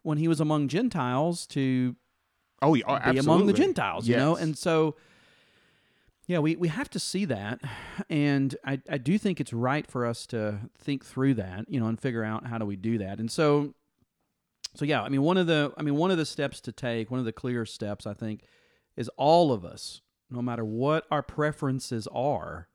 when 0.04 0.18
he 0.18 0.28
was 0.28 0.40
among 0.40 0.68
Gentiles 0.68 1.46
to 1.48 1.96
oh, 2.62 2.74
yeah, 2.74 2.86
be 2.86 2.92
among 2.92 3.46
the 3.46 3.52
absolutely. 3.52 3.54
Gentiles, 3.54 4.08
you 4.08 4.16
know? 4.16 4.36
And 4.36 4.58
so, 4.58 4.96
yeah, 6.30 6.38
we, 6.38 6.56
we 6.56 6.68
have 6.68 6.92
to 6.92 7.00
see 7.00 7.26
that. 7.26 7.60
And 8.08 8.56
I, 8.64 8.80
I 8.88 9.00
do 9.00 9.18
think 9.18 9.42
it's 9.42 9.52
right 9.52 9.88
for 9.88 10.06
us 10.06 10.28
to 10.28 10.60
think 10.78 11.04
through 11.04 11.34
that, 11.34 11.66
you 11.68 11.80
know, 11.80 11.88
and 11.88 12.00
figure 12.00 12.24
out 12.24 12.46
how 12.46 12.60
do 12.60 12.66
we 12.68 12.76
do 12.76 13.00
that. 13.00 13.18
And 13.18 13.32
so, 13.32 13.74
so 14.76 14.86
yeah, 14.86 15.02
I 15.02 15.10
mean, 15.10 15.24
one 15.24 15.38
of 15.38 15.48
the, 15.48 15.74
I 15.76 15.82
mean, 15.82 15.96
one 15.96 16.12
of 16.12 16.20
the 16.20 16.28
steps 16.28 16.62
to 16.62 16.72
take, 16.72 17.10
one 17.10 17.20
of 17.20 17.26
the 17.26 17.32
clear 17.32 17.66
steps, 17.66 18.06
I 18.06 18.14
think, 18.14 18.44
is 18.96 19.10
all 19.18 19.52
of 19.52 19.66
us, 19.66 20.02
no 20.30 20.40
matter 20.40 20.64
what 20.64 21.08
our 21.10 21.24
preferences 21.24 22.08
are, 22.14 22.68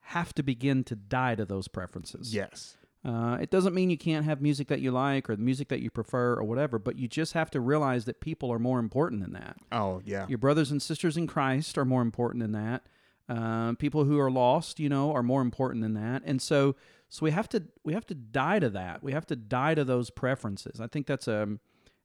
have 0.00 0.34
to 0.34 0.42
begin 0.42 0.84
to 0.84 0.94
die 0.94 1.36
to 1.36 1.46
those 1.46 1.68
preferences. 1.68 2.34
yes. 2.34 2.76
Uh, 3.02 3.38
it 3.40 3.50
doesn't 3.50 3.74
mean 3.74 3.88
you 3.88 3.96
can't 3.96 4.26
have 4.26 4.42
music 4.42 4.68
that 4.68 4.80
you 4.80 4.90
like 4.90 5.30
or 5.30 5.36
the 5.36 5.42
music 5.42 5.68
that 5.68 5.80
you 5.80 5.90
prefer 5.90 6.34
or 6.34 6.44
whatever, 6.44 6.78
but 6.78 6.96
you 6.96 7.08
just 7.08 7.32
have 7.32 7.50
to 7.50 7.60
realize 7.60 8.04
that 8.04 8.20
people 8.20 8.52
are 8.52 8.58
more 8.58 8.78
important 8.78 9.22
than 9.22 9.32
that. 9.32 9.56
Oh 9.72 10.02
yeah. 10.04 10.26
Your 10.28 10.38
brothers 10.38 10.70
and 10.70 10.82
sisters 10.82 11.16
in 11.16 11.26
Christ 11.26 11.78
are 11.78 11.86
more 11.86 12.02
important 12.02 12.42
than 12.42 12.52
that. 12.52 12.82
Uh, 13.28 13.74
people 13.74 14.04
who 14.04 14.18
are 14.18 14.30
lost, 14.30 14.80
you 14.80 14.88
know, 14.88 15.12
are 15.12 15.22
more 15.22 15.40
important 15.40 15.82
than 15.82 15.94
that. 15.94 16.22
And 16.26 16.42
so, 16.42 16.74
so 17.08 17.24
we 17.24 17.30
have 17.30 17.48
to 17.50 17.62
we 17.84 17.94
have 17.94 18.06
to 18.06 18.14
die 18.14 18.58
to 18.58 18.68
that. 18.70 19.02
We 19.02 19.12
have 19.12 19.26
to 19.26 19.36
die 19.36 19.74
to 19.76 19.84
those 19.84 20.10
preferences. 20.10 20.80
I 20.80 20.86
think 20.88 21.06
that's 21.06 21.26
a, 21.28 21.48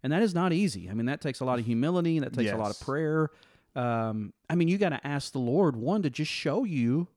and 0.03 0.13
that 0.13 0.21
is 0.21 0.33
not 0.33 0.53
easy. 0.53 0.89
I 0.89 0.93
mean, 0.93 1.07
that 1.07 1.19
takes 1.19 1.39
a 1.41 1.45
lot 1.45 1.59
of 1.59 1.65
humility. 1.65 2.17
And 2.17 2.25
that 2.25 2.33
takes 2.33 2.51
a 2.51 2.57
lot 2.57 2.71
of 2.71 2.79
prayer. 2.79 3.31
Um, 3.75 4.33
I 4.49 4.55
mean, 4.55 4.67
you 4.67 4.77
got 4.77 4.89
to 4.89 5.05
ask 5.05 5.33
the 5.33 5.39
Lord 5.39 5.75
one 5.75 6.03
to 6.03 6.09
just 6.09 6.31
show 6.31 6.63
you 6.63 7.07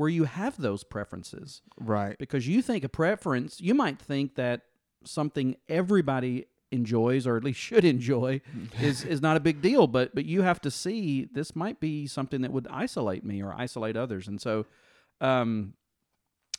where 0.00 0.08
you 0.08 0.24
have 0.24 0.56
those 0.56 0.82
preferences 0.84 1.62
Right. 1.78 2.16
because 2.18 2.48
you 2.48 2.62
think 2.62 2.84
a 2.84 2.88
preference, 2.88 3.60
you 3.60 3.74
might 3.74 3.98
think 3.98 4.34
that 4.36 4.62
something 5.04 5.56
everybody 5.68 6.46
enjoys 6.72 7.26
or 7.26 7.36
at 7.36 7.44
least 7.44 7.60
should 7.68 7.84
enjoy 7.84 8.40
is 8.80 9.04
is 9.04 9.20
not 9.20 9.36
a 9.36 9.40
big 9.40 9.60
deal, 9.60 9.86
but 9.86 10.14
but 10.14 10.24
you 10.24 10.42
have 10.42 10.60
to 10.62 10.70
see 10.70 11.28
this 11.32 11.54
might 11.54 11.78
be 11.80 12.06
something 12.06 12.40
that 12.42 12.52
would 12.52 12.66
isolate 12.84 13.24
me 13.24 13.42
or 13.42 13.52
isolate 13.66 13.96
others, 13.96 14.26
and 14.28 14.40
so, 14.40 14.64
um, 15.20 15.74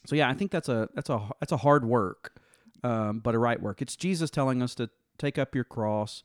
so 0.06 0.16
yeah, 0.16 0.30
I 0.30 0.34
think 0.34 0.52
that's 0.52 0.70
a 0.70 0.90
that's 0.94 1.10
a 1.10 1.20
that's 1.40 1.52
a 1.52 1.58
hard 1.58 1.84
work, 1.86 2.34
um, 2.84 3.20
but 3.20 3.36
a 3.36 3.40
right 3.40 3.62
work. 3.62 3.82
It's 3.82 3.96
Jesus 3.96 4.30
telling 4.30 4.62
us 4.62 4.76
to 4.76 4.90
take 5.18 5.38
up 5.38 5.56
your 5.56 5.64
cross 5.64 6.24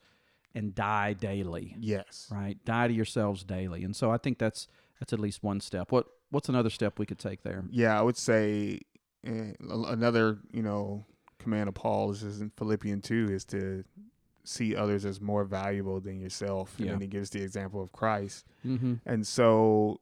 and 0.54 0.74
die 0.74 1.12
daily 1.12 1.74
Yes. 1.78 2.28
right 2.32 2.56
die 2.64 2.88
to 2.88 2.94
yourselves 2.94 3.44
daily 3.44 3.84
and 3.84 3.94
so 3.94 4.10
i 4.10 4.16
think 4.16 4.38
that's 4.38 4.68
that's 4.98 5.12
at 5.12 5.20
least 5.20 5.42
one 5.42 5.60
step 5.60 5.92
what 5.92 6.06
what's 6.30 6.48
another 6.48 6.70
step 6.70 6.98
we 6.98 7.06
could 7.06 7.18
take 7.18 7.42
there 7.42 7.64
Yeah, 7.70 7.98
I 7.98 8.02
would 8.02 8.16
say 8.16 8.80
eh, 9.24 9.52
another, 9.60 10.38
you 10.52 10.62
know, 10.62 11.04
command 11.38 11.68
of 11.68 11.74
Paul's 11.74 12.22
is 12.22 12.40
in 12.40 12.50
Philippians 12.56 13.04
2 13.06 13.28
is 13.30 13.44
to 13.46 13.84
see 14.44 14.76
others 14.76 15.04
as 15.04 15.20
more 15.20 15.44
valuable 15.44 16.00
than 16.00 16.20
yourself. 16.20 16.76
And 16.78 16.86
Yeah. 16.86 16.92
then 16.92 17.00
he 17.00 17.06
gives 17.08 17.30
the 17.30 17.42
example 17.42 17.82
of 17.82 17.90
Christ. 17.92 18.46
mm-hmm. 18.64 18.94
And 19.04 19.26
so 19.26 20.00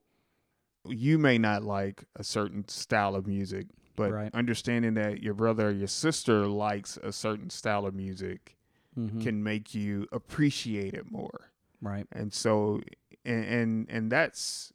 you 0.86 1.18
may 1.18 1.38
not 1.38 1.62
like 1.62 2.04
a 2.16 2.22
certain 2.24 2.68
style 2.68 3.14
of 3.14 3.26
music, 3.26 3.68
but 3.96 4.12
Right. 4.12 4.30
understanding 4.34 4.94
that 4.94 5.22
your 5.22 5.32
brother 5.34 5.68
or 5.68 5.72
your 5.72 5.86
sister 5.88 6.46
likes 6.46 6.98
a 7.02 7.12
certain 7.12 7.48
style 7.50 7.86
of 7.86 7.94
music 7.94 8.56
Mm-hmm. 8.98 9.20
can 9.22 9.42
make 9.42 9.74
you 9.74 10.06
appreciate 10.12 10.94
it 10.94 11.10
more. 11.10 11.50
right 11.80 12.06
and 12.12 12.32
so 12.32 12.80
and 13.24 13.44
and, 13.44 13.86
and 13.90 14.12
that's 14.12 14.72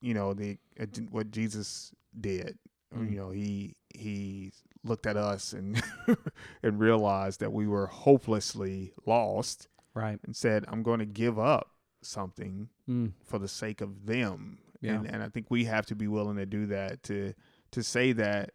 you 0.00 0.14
know 0.14 0.32
the 0.34 0.58
uh, 0.80 0.86
what 1.10 1.30
jesus 1.30 1.92
did 2.20 2.58
Mm. 2.96 3.10
you 3.10 3.16
know 3.18 3.28
he 3.28 3.74
he 3.94 4.50
looked 4.82 5.04
at 5.06 5.18
us 5.18 5.52
and 5.52 5.82
and 6.62 6.80
realized 6.80 7.40
that 7.40 7.52
we 7.52 7.66
were 7.66 7.86
hopelessly 7.86 8.94
lost 9.04 9.68
right 9.92 10.18
and 10.24 10.34
said 10.34 10.64
i'm 10.68 10.82
going 10.82 10.98
to 11.00 11.04
give 11.04 11.38
up 11.38 11.70
something 12.00 12.70
mm. 12.88 13.12
for 13.22 13.38
the 13.38 13.46
sake 13.48 13.82
of 13.82 14.06
them 14.06 14.56
Yeah. 14.80 14.94
and 14.94 15.06
and 15.06 15.22
i 15.22 15.28
think 15.28 15.50
we 15.50 15.64
have 15.66 15.84
to 15.86 15.94
be 15.94 16.08
willing 16.08 16.36
to 16.38 16.46
do 16.46 16.64
that 16.66 17.02
to 17.04 17.34
to 17.72 17.82
say 17.82 18.12
that 18.12 18.52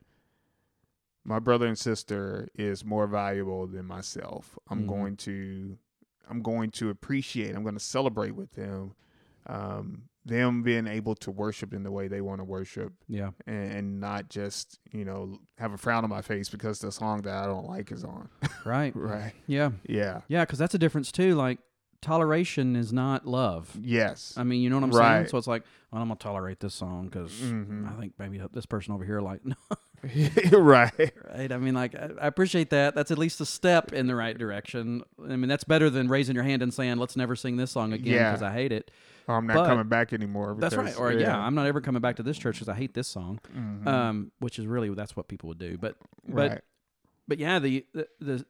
my 1.23 1.37
brother 1.39 1.67
and 1.67 1.77
sister 1.77 2.47
is 2.55 2.83
more 2.83 3.05
valuable 3.05 3.67
than 3.67 3.85
myself 3.85 4.57
i'm 4.67 4.85
Mhm. 4.85 4.87
going 4.87 5.17
to 5.17 5.77
i'm 6.27 6.41
going 6.41 6.71
to 6.71 6.89
appreciate 6.89 7.55
i'm 7.55 7.61
going 7.63 7.75
to 7.75 7.79
celebrate 7.79 8.31
with 8.31 8.53
them 8.53 8.95
um 9.45 10.03
them 10.25 10.63
being 10.63 10.87
able 10.87 11.15
to 11.15 11.31
worship 11.31 11.73
in 11.73 11.83
the 11.83 11.91
way 11.91 12.07
they 12.07 12.21
want 12.21 12.39
to 12.39 12.45
worship 12.45 12.93
yeah. 13.09 13.31
and, 13.45 13.71
and 13.73 13.99
not 13.99 14.29
just 14.29 14.79
you 14.91 15.03
know 15.03 15.37
have 15.57 15.73
a 15.73 15.77
frown 15.77 16.03
on 16.03 16.09
my 16.09 16.21
face 16.21 16.47
because 16.49 16.79
the 16.79 16.91
song 16.91 17.21
that 17.23 17.35
i 17.35 17.45
don't 17.45 17.67
like 17.67 17.91
is 17.91 18.03
on. 18.03 18.29
Right. 18.65 18.95
Right. 18.95 19.33
Yeah. 19.47 19.71
Yeah. 19.85 20.21
Yeah 20.29 20.45
because 20.45 20.57
that's 20.59 20.73
a 20.73 20.77
difference 20.79 21.11
too 21.11 21.35
like 21.35 21.59
toleration 22.01 22.75
is 22.75 22.91
not 22.93 23.25
love. 23.25 23.75
Yes. 23.81 24.33
I 24.37 24.43
mean 24.43 24.61
you 24.61 24.69
know 24.69 24.77
what 24.77 24.83
i'm 24.85 24.93
saying? 24.93 25.27
So 25.27 25.37
it's 25.37 25.47
like 25.47 25.63
well, 25.91 26.01
i'm 26.01 26.07
gonna 26.07 26.17
tolerate 26.19 26.59
this 26.59 26.73
song 26.73 27.05
because 27.07 27.31
Mhm. 27.33 27.89
i 27.95 27.99
think 27.99 28.13
maybe 28.17 28.41
this 28.53 28.65
person 28.65 28.93
over 28.93 29.03
here 29.05 29.19
like 29.21 29.45
no 29.45 29.55
right. 30.51 30.91
Right. 31.33 31.51
I 31.51 31.57
mean 31.57 31.73
like 31.73 31.95
I, 31.95 32.09
I 32.21 32.27
appreciate 32.27 32.69
that. 32.71 32.95
That's 32.95 33.11
at 33.11 33.17
least 33.17 33.39
a 33.41 33.45
step 33.45 33.93
in 33.93 34.07
the 34.07 34.15
right 34.15 34.37
direction. 34.37 35.03
I 35.21 35.35
mean 35.35 35.47
that's 35.47 35.63
better 35.63 35.89
than 35.89 36.07
raising 36.09 36.35
your 36.35 36.43
hand 36.43 36.61
and 36.61 36.73
saying 36.73 36.97
let's 36.97 37.15
never 37.15 37.35
sing 37.35 37.57
this 37.57 37.71
song 37.71 37.93
again 37.93 38.13
Yeah. 38.13 38.31
because 38.31 38.43
i 38.43 38.51
hate 38.51 38.71
it. 38.71 38.91
Or 39.27 39.35
i'm 39.35 39.47
not 39.47 39.55
But- 39.55 39.67
coming 39.67 39.87
back 39.87 40.11
anymore 40.11 40.55
that's 40.59 40.75
right. 40.75 40.97
or 40.99 41.13
yeah. 41.13 41.37
i'm 41.37 41.55
not 41.55 41.65
ever 41.67 41.79
coming 41.79 42.01
back 42.01 42.17
to 42.17 42.23
this 42.23 42.37
church 42.37 42.55
because 42.55 42.67
i 42.69 42.75
hate 42.75 42.93
this 42.93 43.07
song. 43.07 43.39
Mhm. 43.55 43.87
um 43.87 44.31
which 44.39 44.59
is 44.59 44.67
really 44.67 44.89
that's 44.93 45.15
what 45.15 45.27
people 45.27 45.47
would 45.49 45.59
do. 45.59 45.77
But 45.77 45.95
but 46.27 46.51
right. 46.51 46.61
but 47.27 47.39
yeah, 47.39 47.59
the 47.59 47.85
the 47.93 48.07
the 48.19 48.45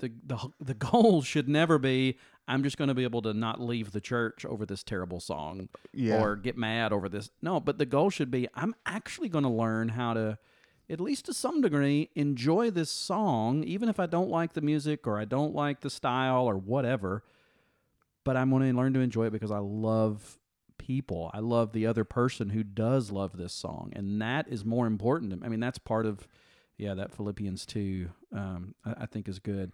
the, 0.00 0.12
the, 0.26 0.38
the 0.60 0.74
goal 0.90 1.22
should 1.22 1.48
never 1.48 1.78
be 1.78 2.18
I'm 2.46 2.62
just 2.62 2.76
going 2.76 2.88
to 2.88 2.94
be 2.94 3.04
able 3.04 3.22
to 3.22 3.32
not 3.32 3.58
leave 3.60 3.92
the 3.92 4.02
church 4.02 4.44
over 4.44 4.66
this 4.66 4.82
terrible 4.82 5.18
song 5.18 5.70
yeah. 5.94 6.20
or 6.20 6.36
get 6.36 6.58
mad 6.58 6.92
over 6.92 7.08
this. 7.08 7.30
No, 7.40 7.58
but 7.58 7.78
the 7.78 7.86
goal 7.86 8.10
should 8.10 8.30
be 8.30 8.48
I'm 8.54 8.74
actually 8.84 9.30
going 9.30 9.44
to 9.44 9.50
learn 9.50 9.88
how 9.90 10.12
to 10.12 10.36
at 10.90 11.00
least 11.00 11.26
to 11.26 11.34
some 11.34 11.60
degree 11.60 12.10
enjoy 12.14 12.70
this 12.70 12.90
song 12.90 13.64
even 13.64 13.88
if 13.88 13.98
I 13.98 14.06
don't 14.06 14.30
like 14.30 14.52
the 14.52 14.60
music 14.60 15.06
or 15.06 15.18
I 15.18 15.24
don't 15.24 15.54
like 15.54 15.80
the 15.80 15.90
style 15.90 16.46
or 16.46 16.56
whatever. 16.56 17.24
But 18.24 18.36
I'm 18.36 18.50
going 18.50 18.62
to 18.70 18.76
learn 18.76 18.94
to 18.94 19.00
enjoy 19.00 19.26
it 19.26 19.32
because 19.32 19.50
I 19.50 19.58
love 19.58 20.38
people. 20.78 21.30
I 21.34 21.40
love 21.40 21.72
the 21.72 21.86
other 21.86 22.04
person 22.04 22.50
who 22.50 22.62
does 22.62 23.10
love 23.10 23.36
this 23.36 23.52
song, 23.52 23.92
and 23.94 24.20
that 24.22 24.48
is 24.48 24.64
more 24.64 24.86
important. 24.86 25.42
I 25.44 25.48
mean, 25.48 25.60
that's 25.60 25.78
part 25.78 26.06
of 26.06 26.26
yeah 26.78 26.94
that 26.94 27.12
Philippians 27.12 27.66
two. 27.66 28.10
Um, 28.32 28.74
I, 28.84 29.02
I 29.02 29.06
think 29.06 29.28
is 29.28 29.38
good. 29.38 29.72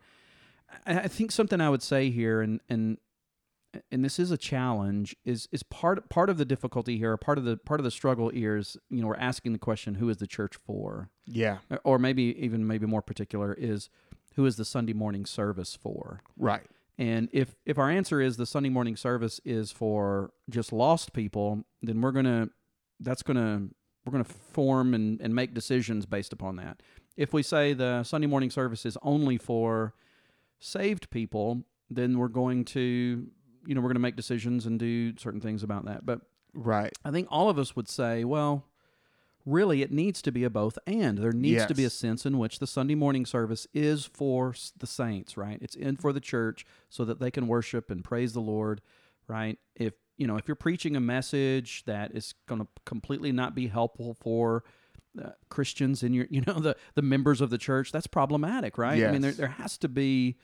I, 0.86 1.00
I 1.00 1.08
think 1.08 1.32
something 1.32 1.60
I 1.60 1.70
would 1.70 1.82
say 1.82 2.10
here, 2.10 2.40
and 2.40 2.60
and 2.68 2.98
and 3.90 4.04
this 4.04 4.18
is 4.18 4.30
a 4.30 4.36
challenge, 4.36 5.16
is 5.24 5.48
is 5.52 5.62
part 5.62 6.08
part 6.08 6.28
of 6.30 6.38
the 6.38 6.44
difficulty 6.44 6.98
here, 6.98 7.16
part 7.16 7.38
of 7.38 7.44
the 7.44 7.56
part 7.56 7.80
of 7.80 7.84
the 7.84 7.90
struggle 7.90 8.30
is 8.32 8.76
you 8.90 9.00
know 9.00 9.08
we're 9.08 9.16
asking 9.16 9.52
the 9.52 9.58
question, 9.58 9.96
who 9.96 10.08
is 10.08 10.18
the 10.18 10.26
church 10.26 10.56
for, 10.56 11.10
yeah 11.26 11.58
or 11.84 11.98
maybe 11.98 12.36
even 12.42 12.66
maybe 12.66 12.86
more 12.86 13.02
particular 13.02 13.54
is 13.54 13.88
who 14.36 14.46
is 14.46 14.56
the 14.56 14.64
Sunday 14.64 14.92
morning 14.92 15.24
service 15.24 15.74
for. 15.74 16.20
right 16.36 16.66
And 16.98 17.28
if 17.32 17.56
if 17.64 17.78
our 17.78 17.90
answer 17.90 18.20
is 18.20 18.36
the 18.36 18.46
Sunday 18.46 18.68
morning 18.68 18.96
service 18.96 19.40
is 19.44 19.72
for 19.72 20.32
just 20.48 20.72
lost 20.72 21.12
people, 21.12 21.64
then 21.82 22.00
we're 22.00 22.12
gonna 22.12 22.50
that's 23.00 23.22
gonna 23.22 23.68
we're 24.04 24.12
gonna 24.12 24.24
form 24.24 24.94
and, 24.94 25.20
and 25.20 25.34
make 25.34 25.54
decisions 25.54 26.06
based 26.06 26.32
upon 26.32 26.56
that. 26.56 26.82
If 27.16 27.32
we 27.32 27.42
say 27.42 27.72
the 27.72 28.02
Sunday 28.02 28.26
morning 28.26 28.50
service 28.50 28.84
is 28.84 28.96
only 29.02 29.38
for 29.38 29.94
saved 30.58 31.10
people, 31.10 31.64
then 31.88 32.18
we're 32.18 32.28
going 32.28 32.64
to 32.66 33.26
you 33.66 33.74
know 33.74 33.80
we're 33.80 33.88
gonna 33.88 34.00
make 34.00 34.16
decisions 34.16 34.66
and 34.66 34.78
do 34.78 35.16
certain 35.16 35.40
things 35.40 35.62
about 35.62 35.84
that. 35.86 36.04
But 36.06 36.20
right 36.52 36.92
I 37.04 37.10
think 37.12 37.28
all 37.30 37.48
of 37.48 37.58
us 37.58 37.76
would 37.76 37.88
say, 37.88 38.24
well, 38.24 38.64
really, 39.46 39.82
it 39.82 39.92
needs 39.92 40.20
to 40.22 40.32
be 40.32 40.44
a 40.44 40.50
both 40.50 40.78
and. 40.86 41.18
There 41.18 41.32
needs 41.32 41.62
to 41.66 41.74
be 41.74 41.84
a 41.84 41.90
sense 41.90 42.26
in 42.26 42.38
which 42.38 42.58
the 42.58 42.66
Sunday 42.66 42.94
morning 42.94 43.24
service 43.24 43.66
is 43.72 44.04
for 44.04 44.54
the 44.78 44.86
saints, 44.86 45.36
right? 45.36 45.58
It's 45.62 45.76
in 45.76 45.96
for 45.96 46.12
the 46.12 46.20
church 46.20 46.64
so 46.88 47.04
that 47.04 47.20
they 47.20 47.30
can 47.30 47.46
worship 47.46 47.90
and 47.90 48.04
praise 48.04 48.32
the 48.32 48.40
Lord, 48.40 48.80
right? 49.28 49.58
If 49.74 49.94
you 50.16 50.26
know, 50.26 50.36
if 50.36 50.46
you're 50.46 50.54
preaching 50.54 50.96
a 50.96 51.00
message 51.00 51.82
that 51.86 52.14
is 52.14 52.34
going 52.46 52.60
to 52.60 52.66
completely 52.84 53.32
not 53.32 53.54
be 53.54 53.68
helpful 53.68 54.14
for 54.20 54.64
uh, 55.20 55.30
Christians 55.48 56.02
in 56.02 56.12
your, 56.12 56.26
you 56.30 56.42
know, 56.46 56.60
the 56.60 56.76
the 56.94 57.02
members 57.02 57.40
of 57.40 57.50
the 57.50 57.58
church, 57.58 57.90
that's 57.92 58.06
problematic, 58.06 58.76
right? 58.76 58.98
I 59.08 59.12
mean, 59.12 59.22
there 59.22 59.32
there 59.32 59.48
has 59.48 59.78
to 59.78 59.88
be 59.88 60.36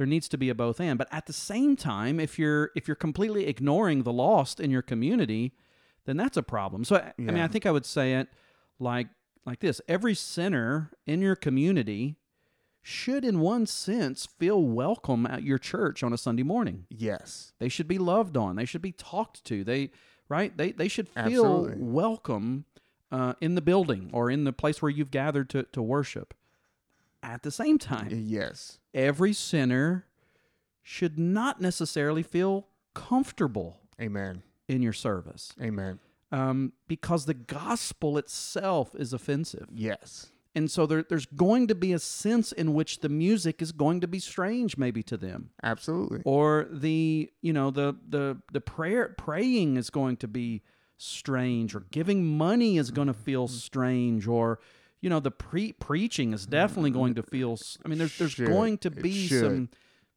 there 0.00 0.06
needs 0.06 0.30
to 0.30 0.38
be 0.38 0.48
a 0.48 0.54
both 0.54 0.80
and. 0.80 0.96
But 0.96 1.08
at 1.12 1.26
the 1.26 1.32
same 1.34 1.76
time 1.76 2.18
if 2.18 2.38
you're 2.38 2.70
if 2.74 2.88
you're 2.88 2.94
completely 2.94 3.46
ignoring 3.46 4.02
the 4.02 4.12
lost 4.14 4.58
in 4.58 4.70
your 4.70 4.80
community 4.80 5.52
then 6.06 6.16
that's 6.16 6.38
a 6.38 6.42
problem. 6.42 6.84
So 6.84 6.96
I- 6.96 7.12
i 7.18 7.20
mean 7.20 7.38
i 7.44 7.46
think 7.48 7.66
i 7.66 7.70
would 7.70 7.84
say 7.84 8.14
it 8.14 8.28
like 8.78 9.08
like 9.44 9.60
this. 9.60 9.82
Every 9.88 10.14
sinner 10.14 10.90
in 11.06 11.20
your 11.20 11.36
community 11.36 12.16
should 12.80 13.26
in 13.26 13.40
one 13.40 13.66
sense 13.66 14.24
feel 14.38 14.62
welcome 14.62 15.26
at 15.26 15.42
your 15.42 15.58
church 15.58 16.02
on 16.02 16.14
a 16.14 16.18
sunday 16.18 16.42
morning. 16.44 16.86
Yes. 16.88 17.52
They 17.58 17.68
should 17.68 17.86
be 17.88 17.98
loved 17.98 18.38
on. 18.38 18.56
They 18.56 18.64
should 18.64 18.80
be 18.80 18.92
talked 18.92 19.44
to. 19.44 19.64
They 19.64 19.90
right? 20.30 20.56
They 20.56 20.72
they 20.72 20.88
should 20.88 21.10
feel 21.10 21.24
Absolutely. 21.26 21.74
welcome 21.78 22.64
uh, 23.12 23.34
in 23.42 23.54
the 23.54 23.60
building 23.60 24.08
or 24.14 24.30
in 24.30 24.44
the 24.44 24.52
place 24.54 24.80
where 24.80 24.90
you've 24.90 25.10
gathered 25.10 25.50
to, 25.50 25.64
to 25.64 25.82
worship 25.82 26.32
at 27.22 27.42
the 27.42 27.50
same 27.50 27.78
time 27.78 28.08
yes. 28.10 28.78
every 28.94 29.32
sinner 29.32 30.06
should 30.82 31.18
not 31.18 31.60
necessarily 31.60 32.22
feel 32.22 32.66
comfortable 32.94 33.80
amen. 34.00 34.42
in 34.68 34.82
your 34.82 34.92
service. 34.92 35.52
Amen. 35.60 35.98
Um, 36.32 36.72
because 36.88 37.26
the 37.26 37.34
gospel 37.34 38.18
itself 38.18 38.94
is 38.94 39.12
offensive. 39.12 39.68
yes. 39.72 40.30
And 40.52 40.68
so 40.68 40.84
there, 40.84 41.04
there's 41.08 41.26
going 41.26 41.68
to 41.68 41.76
be 41.76 41.92
a 41.92 41.98
sense 42.00 42.50
in 42.50 42.74
which 42.74 43.00
the 43.00 43.08
music 43.08 43.62
is 43.62 43.70
going 43.70 44.00
to 44.00 44.08
be 44.08 44.18
strange, 44.18 44.76
maybe 44.76 45.00
to 45.04 45.16
them, 45.16 45.50
absolutely. 45.62 46.22
Or 46.24 46.66
the 46.68 47.30
you 47.40 47.52
know 47.52 47.70
the 47.70 47.94
the 48.08 48.38
the 48.52 48.60
prayer 48.60 49.14
praying 49.16 49.76
is 49.76 49.90
going 49.90 50.16
to 50.16 50.26
be 50.28 50.62
strange, 50.96 51.72
or 51.76 51.86
giving 51.92 52.26
money 52.26 52.78
is 52.78 52.90
going 52.90 53.06
to 53.06 53.14
feel 53.14 53.46
strange, 53.46 54.26
or 54.26 54.58
you 55.00 55.08
know 55.10 55.20
the 55.20 55.30
pre 55.30 55.72
preaching 55.72 56.32
is 56.32 56.46
definitely 56.46 56.90
going 56.90 57.14
to 57.14 57.22
feel. 57.22 57.58
I 57.84 57.88
mean, 57.88 57.98
there's 57.98 58.16
there's 58.18 58.32
Should. 58.32 58.46
going 58.48 58.78
to 58.78 58.90
be 58.90 59.28
some 59.28 59.68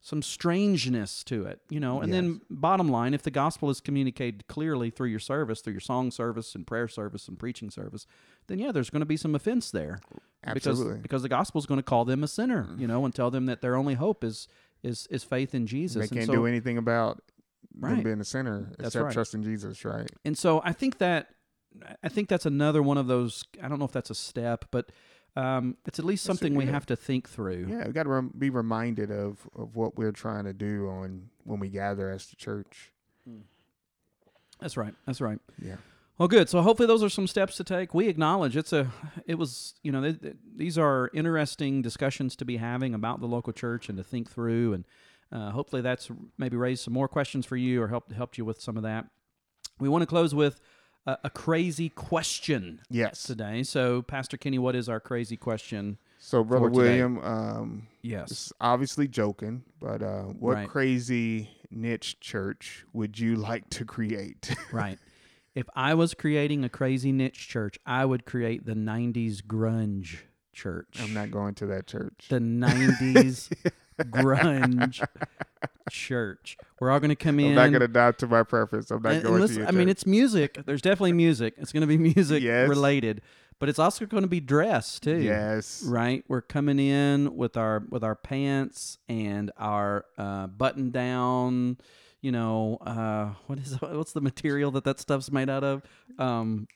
some 0.02 0.22
strangeness 0.22 1.24
to 1.24 1.46
it, 1.46 1.62
you 1.70 1.80
know. 1.80 2.02
And 2.02 2.12
Yes. 2.12 2.22
then 2.22 2.42
bottom 2.50 2.90
line, 2.90 3.14
if 3.14 3.24
the 3.24 3.32
gospel 3.32 3.70
is 3.70 3.80
communicated 3.80 4.48
clearly 4.48 4.90
through 4.90 5.08
your 5.08 5.20
service, 5.20 5.62
through 5.62 5.74
your 5.74 5.80
song 5.80 6.12
service 6.12 6.56
and 6.56 6.68
prayer 6.68 6.90
service 6.90 7.30
and 7.30 7.40
preaching 7.40 7.70
service, 7.70 8.06
then 8.48 8.60
yeah, 8.60 8.74
there's 8.74 8.90
going 8.90 9.00
to 9.00 9.06
be 9.06 9.16
some 9.18 9.34
offense 9.34 9.72
there. 9.72 10.00
Absolutely. 10.46 10.86
Because 10.96 11.02
because 11.02 11.22
the 11.22 11.30
gospel 11.30 11.60
is 11.60 11.66
going 11.66 11.80
to 11.80 11.84
call 11.84 12.04
them 12.04 12.22
a 12.24 12.28
sinner, 12.28 12.68
you 12.78 12.86
know, 12.88 13.06
and 13.06 13.16
tell 13.16 13.32
them 13.32 13.46
that 13.46 13.62
their 13.62 13.76
only 13.78 13.94
hope 13.94 14.24
is 14.26 14.48
is 14.84 15.08
is 15.10 15.24
faith 15.24 15.56
in 15.56 15.66
Jesus. 15.68 16.10
they 16.10 16.14
can't 16.16 16.28
so, 16.28 16.34
do 16.34 16.46
anything 16.46 16.78
about 16.78 17.18
them 17.74 17.92
Right. 17.96 18.04
being 18.04 18.20
a 18.20 18.26
sinner 18.26 18.68
That's 18.78 18.90
except 18.90 19.06
right. 19.06 19.14
trusting 19.14 19.42
Jesus, 19.44 19.84
right? 19.86 20.10
and 20.26 20.38
so 20.38 20.62
I 20.66 20.74
think 20.74 20.98
that 20.98 21.30
I 22.04 22.10
think 22.10 22.30
that's 22.30 22.46
another 22.46 22.82
one 22.84 22.98
of 22.98 23.08
those. 23.08 23.44
I 23.62 23.68
don't 23.68 23.80
know 23.80 23.86
if 23.86 23.92
that's 23.92 24.10
a 24.10 24.16
step, 24.16 24.66
but 24.72 24.92
um, 25.36 25.78
it's 25.88 25.98
at 26.00 26.06
least 26.06 26.26
That's 26.26 26.38
a- 26.38 26.40
something 26.40 26.56
we 26.56 26.66
yeah. 26.66 26.72
have 26.72 26.86
to 26.88 26.96
think 26.96 27.28
through. 27.28 27.68
Yeah, 27.70 27.88
we 27.88 27.94
got 27.94 28.04
to 28.04 28.10
rem- 28.10 28.34
be 28.38 28.50
reminded 28.50 29.12
of, 29.12 29.40
of 29.58 29.76
what 29.76 29.98
we're 29.98 30.12
trying 30.12 30.46
to 30.46 30.54
do 30.54 30.88
on 30.90 31.30
when 31.44 31.60
we 31.60 31.70
gather 31.70 32.10
as 32.12 32.28
the 32.28 32.36
church. 32.36 32.92
That's 34.60 34.78
right. 34.78 34.94
That's 35.06 35.20
right. 35.22 35.40
Yeah. 35.62 35.76
Well, 36.18 36.28
good. 36.28 36.48
So 36.48 36.62
hopefully 36.62 36.88
those 36.88 37.04
are 37.04 37.10
some 37.10 37.28
steps 37.28 37.58
to 37.58 37.64
take. 37.64 37.94
We 37.94 38.08
acknowledge 38.08 38.56
it's 38.56 38.72
a, 38.72 38.92
it 39.26 39.36
was, 39.36 39.74
you 39.82 39.92
know, 39.92 40.02
th- 40.02 40.22
th- 40.22 40.36
these 40.56 40.78
are 40.78 41.10
interesting 41.14 41.82
discussions 41.82 42.36
to 42.38 42.46
be 42.46 42.58
having 42.58 42.94
about 42.94 43.20
the 43.20 43.26
local 43.28 43.52
church 43.52 43.90
and 43.90 43.98
to 43.98 44.04
think 44.04 44.30
through, 44.32 44.74
and 44.74 44.86
uh, 45.32 45.50
hopefully 45.52 45.82
that's 45.82 46.10
maybe 46.38 46.56
raised 46.56 46.84
some 46.84 46.94
more 46.94 47.08
questions 47.08 47.46
for 47.48 47.58
you 47.58 47.82
or 47.82 47.88
helped 47.88 48.12
helped 48.12 48.38
you 48.38 48.46
with 48.46 48.62
some 48.62 48.78
of 48.78 48.84
that. 48.84 49.08
We 49.80 49.90
want 49.90 50.04
to 50.04 50.06
close 50.06 50.36
with 50.36 50.62
a, 51.06 51.18
a 51.26 51.30
crazy 51.30 51.90
question 51.90 52.82
Yes. 52.90 53.24
today. 53.24 53.64
So, 53.64 54.02
Pastor 54.02 54.38
Kenny, 54.38 54.60
what 54.60 54.76
is 54.76 54.88
our 54.90 55.00
crazy 55.00 55.38
question? 55.38 55.98
So, 56.20 56.44
Brother. 56.44 56.70
William, 56.70 57.20
um, 57.20 57.88
Yes. 58.02 58.52
obviously 58.62 59.08
joking, 59.08 59.64
but 59.80 60.02
uh, 60.02 60.24
what 60.24 60.56
Right. 60.56 60.70
crazy 60.70 61.50
niche 61.70 62.20
church 62.20 62.86
would 62.94 63.20
you 63.20 63.36
like 63.36 63.70
to 63.72 63.86
create? 63.86 64.56
Right. 64.72 65.00
If 65.56 65.68
I 65.76 65.94
was 65.94 66.16
creating 66.16 66.64
a 66.64 66.70
crazy 66.70 67.12
niche 67.12 67.48
church, 67.48 67.78
I 67.86 68.06
would 68.06 68.26
create 68.26 68.66
the 68.66 68.74
90s 68.74 69.42
grunge 69.44 70.18
church. 70.52 70.98
I'm 71.00 71.14
not 71.14 71.30
going 71.30 71.54
to 71.56 71.68
that 71.68 71.86
church. 71.86 72.26
the 72.30 72.40
90s 72.40 73.50
grunge 74.10 75.06
church. 75.94 76.58
We're 76.80 76.92
all 76.92 77.00
going 77.00 77.10
to 77.10 77.16
come 77.16 77.40
in. 77.40 77.50
I'm 77.52 77.56
not 77.56 77.70
going 77.70 77.82
to 77.82 77.88
die 77.88 78.12
to 78.14 78.28
my 78.28 78.44
preference. 78.44 78.92
I'm 78.92 79.02
not 79.02 79.10
and- 79.14 79.18
and 79.20 79.28
going 79.28 79.42
listen, 79.42 79.62
to 79.62 79.68
I 79.68 79.72
mean, 79.72 79.88
it's 79.88 80.06
music. 80.06 80.60
There's 80.66 80.82
definitely 80.82 81.14
music. 81.14 81.54
It's 81.58 81.72
going 81.72 81.82
to 81.82 81.88
be 81.88 81.98
music 82.16 82.42
Yes. 82.44 82.68
related, 82.68 83.22
but 83.60 83.70
it's 83.70 83.80
also 83.80 84.06
going 84.06 84.24
to 84.24 84.28
be 84.30 84.40
dress 84.40 85.00
too. 85.00 85.18
yes. 85.22 85.84
Right, 85.88 86.26
we're 86.28 86.42
coming 86.42 86.80
in 86.80 87.38
with 87.38 87.56
our 87.56 87.84
with 87.90 88.04
our 88.04 88.16
pants 88.16 88.98
and 89.08 89.52
our 89.58 90.06
uh, 90.18 90.48
button 90.48 90.90
down. 90.92 91.78
You 92.22 92.32
know, 92.32 92.78
uh, 92.82 93.34
what 93.48 93.60
is 93.60 93.74
what's 93.82 94.14
the 94.14 94.22
material 94.22 94.72
that 94.72 94.84
that 94.86 95.00
stuff's 95.00 95.32
made 95.32 95.50
out 95.50 95.64
of? 95.64 95.84
Um, 96.18 96.68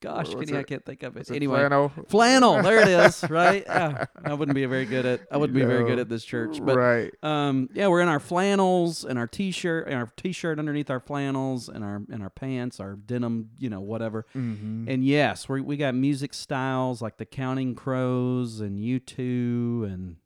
gosh, 0.00 0.28
What's 0.28 0.50
Kenny, 0.50 0.58
I 0.58 0.62
can't 0.62 0.84
think 0.84 1.02
of 1.02 1.16
it. 1.16 1.30
Anyway, 1.30 1.58
flannel? 1.58 1.92
flannel. 2.08 2.62
There 2.62 2.80
it 2.80 2.88
is. 2.88 3.24
Right. 3.30 3.64
Yeah, 3.66 4.06
I 4.24 4.34
wouldn't 4.34 4.54
be 4.54 4.64
very 4.66 4.84
good 4.86 5.04
at. 5.04 5.20
I 5.30 5.36
wouldn't 5.36 5.56
be 5.56 5.64
very 5.64 5.84
good 5.84 5.98
at 5.98 6.08
this 6.08 6.24
church, 6.24 6.58
but 6.62 6.76
right. 6.76 7.12
um, 7.22 7.68
yeah, 7.74 7.88
we're 7.88 8.00
in 8.00 8.08
our 8.08 8.20
flannels 8.20 9.04
and 9.04 9.18
our 9.18 9.26
t-shirt 9.26 9.86
and 9.86 9.96
our 9.96 10.10
t-shirt 10.16 10.58
underneath 10.58 10.90
our 10.90 11.00
flannels 11.00 11.68
and 11.68 11.82
our 11.84 12.02
and 12.10 12.22
our 12.22 12.30
pants, 12.30 12.78
our 12.80 12.94
denim, 12.94 13.50
you 13.58 13.68
know, 13.68 13.80
whatever. 13.80 14.26
hmm 14.32 14.86
And 14.88 15.04
yes, 15.04 15.48
we 15.48 15.60
we 15.60 15.76
got 15.76 15.94
music 15.94 16.34
styles 16.34 17.02
like 17.02 17.16
the 17.16 17.26
Counting 17.26 17.74
Crows 17.74 18.60
and 18.60 18.78
U 18.78 18.98
two 19.00 19.86
and 19.90 20.16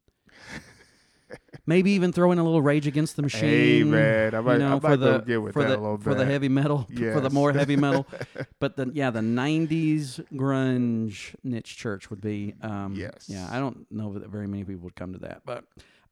maybe 1.70 1.92
even 1.92 2.12
throw 2.12 2.32
in 2.32 2.38
a 2.38 2.44
little 2.44 2.60
Rage 2.60 2.86
Against 2.86 3.14
the 3.16 3.22
Machine. 3.22 3.40
Hey, 3.48 3.82
man. 3.84 4.34
I 4.34 4.40
might, 4.40 4.52
you 4.54 4.58
know, 4.58 4.66
I 4.66 4.70
might 4.74 4.80
for 4.82 4.96
go 4.96 5.18
the 5.18 5.18
get 5.20 5.40
with 5.42 5.52
for 5.54 5.62
that 5.62 5.68
the 5.68 5.76
a 5.76 5.80
little 5.80 5.98
for 5.98 6.14
the 6.14 6.26
heavy 6.26 6.48
metal 6.48 6.86
for 7.12 7.20
the 7.20 7.30
more 7.30 7.52
heavy 7.52 7.76
metal. 7.76 8.06
but 8.58 8.76
the 8.76 8.90
yeah, 8.92 9.10
the 9.10 9.20
'90s 9.20 10.20
grunge 10.34 11.34
niche 11.44 11.76
church 11.76 12.10
would 12.10 12.20
be. 12.20 12.54
Um, 12.60 12.94
Yes. 12.96 13.26
Yeah, 13.28 13.48
I 13.50 13.58
don't 13.60 13.86
know 13.90 14.12
that 14.18 14.28
very 14.28 14.46
many 14.48 14.64
people 14.64 14.82
would 14.82 14.96
come 14.96 15.12
to 15.12 15.18
that, 15.20 15.42
but 15.46 15.64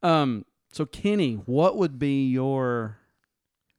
um, 0.02 0.44
so 0.72 0.86
Kenny, 0.86 1.34
what 1.34 1.76
would 1.76 1.98
be 1.98 2.28
your 2.28 2.98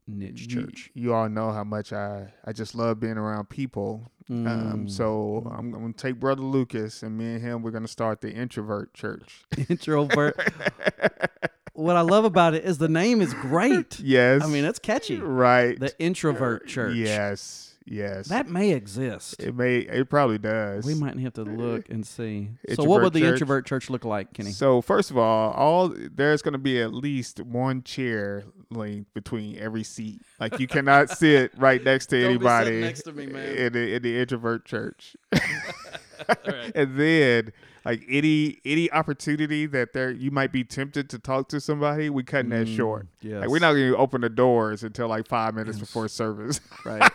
niche 0.08 0.48
church? 0.50 0.90
you 0.94 1.14
all 1.14 1.30
know 1.30 1.52
how 1.52 1.64
much 1.64 1.94
I, 1.94 2.34
I 2.44 2.52
just 2.52 2.76
love 2.76 3.00
being 3.00 3.18
around 3.18 3.50
people. 3.50 4.12
Um, 4.32 4.86
Mm. 4.86 4.90
so 4.92 5.48
I'm, 5.52 5.74
I'm 5.74 5.82
going 5.82 5.94
to 5.94 6.00
take 6.00 6.20
Brother 6.20 6.44
Lucas 6.44 7.02
and 7.02 7.18
me 7.18 7.34
and 7.34 7.42
him, 7.42 7.64
we're 7.64 7.72
going 7.72 7.86
to 7.86 7.90
start 7.90 8.22
the 8.22 8.32
Introvert 8.32 8.94
Church. 8.94 9.44
introvert. 9.70 10.36
What 11.80 11.96
I 11.96 12.02
love 12.02 12.26
about 12.26 12.54
it 12.54 12.66
is 12.66 12.78
the 12.78 12.90
name 12.90 13.22
is 13.22 13.34
great. 13.34 14.00
yes. 14.04 14.44
I 14.44 14.48
mean, 14.48 14.66
it's 14.66 14.80
catchy. 14.80 15.18
right. 15.18 15.80
The 15.80 15.98
introvert 16.00 16.64
uh, 16.64 16.68
church. 16.68 16.96
Yes. 16.96 17.76
Yes. 17.86 18.28
That 18.28 18.48
may 18.48 18.72
exist. 18.72 19.42
it 19.42 19.56
may, 19.56 19.78
it 19.80 20.10
probably 20.12 20.38
does. 20.38 20.86
We 20.86 20.94
might 20.94 21.18
have 21.18 21.34
to 21.34 21.44
look 21.44 21.90
and 21.90 22.06
see. 22.06 22.50
so, 22.76 22.84
what 22.84 23.02
would 23.02 23.14
the 23.14 23.22
church. 23.22 23.34
introvert 23.34 23.66
church 23.66 23.90
look 23.90 24.06
like, 24.06 24.32
Kenny? 24.34 24.52
So 24.52 24.82
first 24.82 25.10
of 25.10 25.18
all, 25.18 25.52
all 25.54 25.90
there's 25.90 26.44
going 26.44 26.52
to 26.52 26.60
be 26.60 26.80
at 26.80 26.94
least 26.94 27.40
one 27.40 27.82
chair 27.82 28.44
length 28.70 29.12
between 29.16 29.58
every 29.58 29.84
seat. 29.84 30.22
Like 30.40 30.60
you 30.60 30.68
cannot 30.68 31.10
sit 31.18 31.52
right 31.58 31.84
next 31.84 32.08
to 32.08 32.22
Don't 32.22 32.30
be 32.30 32.36
anybody 32.36 32.82
next 32.82 33.04
to 33.04 33.12
me, 33.12 33.26
man. 33.26 33.56
in 33.56 33.74
the 33.74 33.96
in 33.96 34.04
the 34.04 34.20
introvert 34.20 34.66
church. 34.66 35.16
and 36.76 36.96
then 36.96 37.52
like 37.86 38.04
any 38.10 38.60
any 38.66 38.92
opportunity 38.92 39.66
that 39.68 39.94
there 39.94 40.12
you 40.12 40.32
might 40.32 40.52
be 40.52 40.64
tempted 40.64 41.10
to 41.10 41.20
talk 41.20 41.50
to 41.50 41.60
somebody, 41.62 42.10
we 42.10 42.24
cutting 42.24 42.50
that 42.52 42.68
short. 42.68 43.08
Yeah, 43.22 43.40
Like 43.40 43.50
we're 43.50 43.60
not 43.60 43.74
going 43.74 43.92
to 43.92 43.98
open 43.98 44.22
the 44.22 44.30
doors 44.30 44.84
until 44.84 45.08
like 45.08 45.28
five 45.28 45.54
minutes 45.56 45.78
Yes. 45.78 45.88
before 45.88 46.08
service, 46.08 46.60
right. 46.86 47.12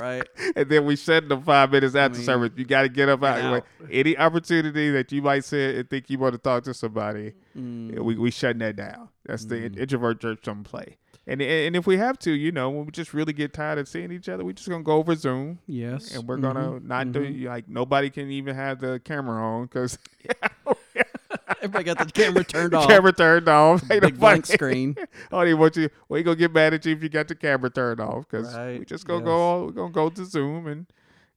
right. 0.00 0.26
and 0.56 0.68
then 0.68 0.84
we 0.86 0.96
shut 0.96 1.28
them 1.28 1.42
five 1.42 1.70
minutes 1.70 1.94
after 1.94 2.16
mean, 2.18 2.24
service. 2.26 2.50
You 2.56 2.64
got 2.64 2.82
to 2.82 2.88
get 2.88 3.08
up 3.08 3.22
out. 3.22 3.40
out. 3.40 3.64
Any 3.90 4.16
opportunity 4.16 4.90
that 4.90 5.12
you 5.12 5.20
might 5.22 5.44
sit 5.44 5.76
and 5.76 5.90
think 5.90 6.08
you 6.10 6.18
want 6.18 6.32
to 6.34 6.38
talk 6.38 6.64
to 6.64 6.74
somebody, 6.74 7.34
Mm. 7.56 7.98
we 8.00 8.16
we 8.16 8.30
shutting 8.30 8.60
that 8.60 8.76
down. 8.76 9.10
That's 9.26 9.44
the 9.44 9.64
introvert 9.66 10.20
church 10.20 10.40
don't 10.42 10.64
play. 10.64 10.96
And 11.26 11.40
and 11.40 11.76
if 11.76 11.86
we 11.86 11.98
have 11.98 12.18
to, 12.20 12.32
you 12.32 12.50
know, 12.50 12.68
when 12.70 12.84
we 12.86 12.90
just 12.90 13.14
really 13.14 13.32
get 13.32 13.52
tired 13.52 13.78
of 13.78 13.86
seeing 13.86 14.10
each 14.10 14.28
other, 14.28 14.44
we're 14.44 14.52
just 14.54 14.68
gonna 14.68 14.82
go 14.82 14.96
over 14.96 15.14
Zoom 15.14 15.60
Yes. 15.68 16.14
and 16.16 16.26
we're 16.26 16.36
gonna 16.38 16.80
Mhm. 16.80 16.84
not 16.84 17.12
do 17.12 17.24
like 17.48 17.68
nobody 17.68 18.10
can 18.10 18.28
even 18.30 18.56
have 18.56 18.80
the 18.80 19.00
camera 19.04 19.40
on 19.40 19.64
because 19.66 19.98
Everybody 21.62 21.84
got 21.84 21.98
the 21.98 22.06
camera 22.12 22.42
turned 22.44 22.74
off. 22.74 22.88
camera 22.88 23.12
turned 23.12 23.48
off. 23.48 23.82
Ain't 23.82 24.02
Big 24.02 24.02
nobody- 24.14 24.16
blank 24.18 24.46
screen. 24.46 24.96
oh, 25.30 25.44
don't 25.44 25.58
want 25.58 25.76
you. 25.76 25.88
Well, 26.08 26.18
you 26.18 26.24
gonna 26.24 26.36
get 26.36 26.52
mad 26.52 26.74
at 26.74 26.84
you 26.86 26.92
if 26.94 27.02
you 27.02 27.08
got 27.08 27.28
the 27.28 27.34
camera 27.36 27.70
turned 27.70 28.00
off 28.00 28.26
because 28.28 28.54
we 28.78 28.84
just 28.84 29.06
gonna 29.06 29.20
yes. 29.20 29.26
go. 29.26 29.64
We're 29.66 29.72
gonna 29.72 29.92
go 29.92 30.08
to 30.10 30.24
Zoom 30.24 30.66
and 30.66 30.86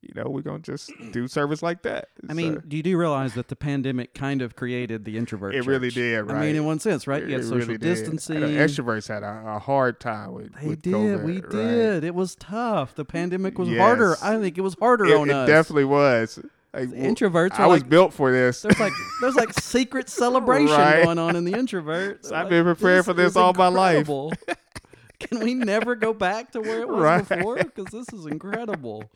you 0.07 0.13
know 0.21 0.29
we're 0.29 0.41
gonna 0.41 0.59
just 0.59 0.91
do 1.11 1.27
service 1.27 1.61
like 1.63 1.81
that. 1.83 2.09
I 2.29 2.33
mean, 2.33 2.55
So, 2.55 2.61
do 2.67 2.77
you 2.77 2.83
do 2.83 2.97
realize 2.97 3.33
that 3.33 3.47
the 3.47 3.55
pandemic 3.55 4.13
kind 4.13 4.41
of 4.41 4.55
created 4.55 5.05
the 5.05 5.17
introvert? 5.17 5.55
it 5.55 5.65
really 5.65 5.89
did. 5.89 6.21
Right. 6.21 6.37
I 6.37 6.45
mean, 6.45 6.55
in 6.55 6.65
one 6.65 6.79
sense, 6.79 7.07
right? 7.07 7.23
It- 7.23 7.29
You 7.29 7.35
had 7.35 7.43
social 7.43 7.59
really 7.59 7.75
uh, 7.75 7.77
distancing. 7.77 8.39
The 8.41 8.47
extroverts 8.47 9.07
had 9.07 9.23
a, 9.23 9.43
a 9.55 9.59
hard 9.59 9.99
time 9.99 10.33
with. 10.33 10.53
They 10.59 10.67
with 10.67 10.81
did. 10.81 10.93
COVID, 10.93 11.23
we 11.23 11.41
right? 11.41 11.49
did. 11.49 12.03
It 12.03 12.15
was 12.15 12.35
tough. 12.35 12.95
The 12.95 13.05
pandemic 13.05 13.57
was 13.57 13.69
harder. 13.75 14.15
I 14.21 14.37
think 14.39 14.57
it 14.57 14.61
was 14.61 14.75
harder 14.79 15.05
It, 15.05 15.15
on 15.17 15.29
it 15.29 15.33
us. 15.33 15.49
It 15.49 15.51
definitely 15.51 15.85
was. 15.85 16.39
Like, 16.73 16.89
introverts 16.89 17.57
I 17.57 17.67
was 17.67 17.81
like- 17.81 17.89
built 17.89 18.13
for 18.13 18.31
this. 18.33 18.61
There's 18.61 18.79
like 18.79 18.91
there's 19.21 19.35
like 19.35 19.53
secret 19.59 20.09
celebration 20.09 20.75
Right. 20.75 21.03
going 21.05 21.17
on 21.19 21.35
in 21.37 21.45
the 21.45 21.53
introverts. 21.53 22.25
I've 22.31 22.31
Like, 22.43 22.49
been 22.49 22.63
preparing 22.65 23.03
for 23.03 23.13
this 23.13 23.31
is 23.31 23.37
all 23.37 23.53
my 23.53 23.69
life. 23.69 24.07
Can 25.19 25.39
we 25.39 25.53
never 25.53 25.95
go 25.95 26.13
back 26.13 26.51
to 26.51 26.59
where 26.59 26.81
it 26.81 26.89
was 26.89 26.99
Right. 27.01 27.27
before? 27.27 27.55
Because 27.55 27.85
this 27.85 28.11
is 28.11 28.25
incredible. 28.25 29.09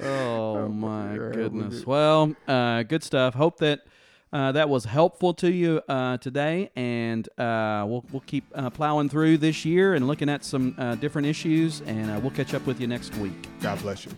Oh 0.00 0.68
my 0.68 1.16
goodness. 1.16 1.86
Well, 1.86 2.34
uh, 2.48 2.82
good 2.82 3.02
stuff. 3.02 3.34
Hope 3.34 3.58
that 3.58 3.80
uh, 4.32 4.52
that 4.52 4.68
was 4.68 4.84
helpful 4.84 5.32
to 5.34 5.50
you 5.50 5.80
uh, 5.88 6.18
today, 6.18 6.70
and 6.74 7.26
uh, 7.38 7.84
we'll 7.88 8.04
we'll 8.10 8.24
keep 8.26 8.44
uh, 8.54 8.70
plowing 8.70 9.08
through 9.08 9.38
this 9.38 9.64
year 9.64 9.94
and 9.94 10.06
looking 10.06 10.28
at 10.28 10.44
some 10.44 10.74
uh, 10.78 10.94
different 10.96 11.26
issues, 11.26 11.80
and 11.82 12.10
uh, 12.10 12.18
we'll 12.20 12.32
catch 12.32 12.52
up 12.52 12.66
with 12.66 12.80
you 12.80 12.86
next 12.86 13.14
week. 13.16 13.32
God 13.60 13.80
bless 13.82 14.04
you. 14.04 14.12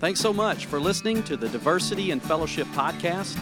Thanks 0.00 0.20
so 0.20 0.32
much 0.32 0.66
for 0.66 0.80
listening 0.80 1.22
to 1.24 1.36
the 1.36 1.48
Diversity 1.48 2.10
and 2.10 2.22
Fellowship 2.22 2.66
podcast. 2.68 3.38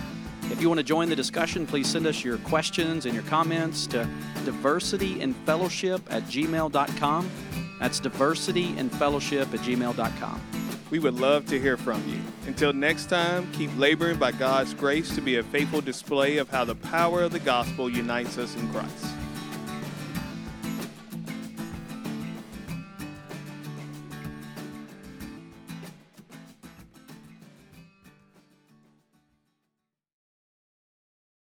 If 0.51 0.61
you 0.61 0.69
want 0.69 0.79
to 0.79 0.85
join 0.85 1.09
the 1.09 1.17
discussion, 1.17 1.67
please 1.67 1.89
send 1.89 2.07
us 2.07 2.23
your 2.23 2.37
questions 2.39 3.07
and 3.07 3.15
your 3.15 3.23
comments 3.25 3.87
to 3.89 4.07
diversityandfellowship 4.45 6.03
at 6.11 6.25
gmail.com. 6.25 7.31
That's 7.79 8.01
diversityandfellowship 8.01 9.55
at 9.55 9.61
gmail.com. 9.61 10.41
We 10.93 10.99
would 10.99 11.19
love 11.19 11.47
to 11.47 11.59
hear 11.59 11.79
from 11.79 12.07
you. 12.07 12.21
Until 12.47 12.75
next 12.75 13.07
time, 13.07 13.51
keep 13.53 13.71
laboring 13.79 14.19
by 14.19 14.31
God's 14.31 14.75
grace 14.75 15.15
to 15.15 15.23
be 15.23 15.37
a 15.37 15.43
faithful 15.43 15.81
display 15.81 16.37
of 16.37 16.51
how 16.51 16.67
the 16.67 16.75
power 16.75 17.23
of 17.23 17.33
the 17.33 17.39
gospel 17.39 17.89
unites 17.89 18.37
us 18.37 18.55
in 18.57 18.69
Christ. 18.71 19.07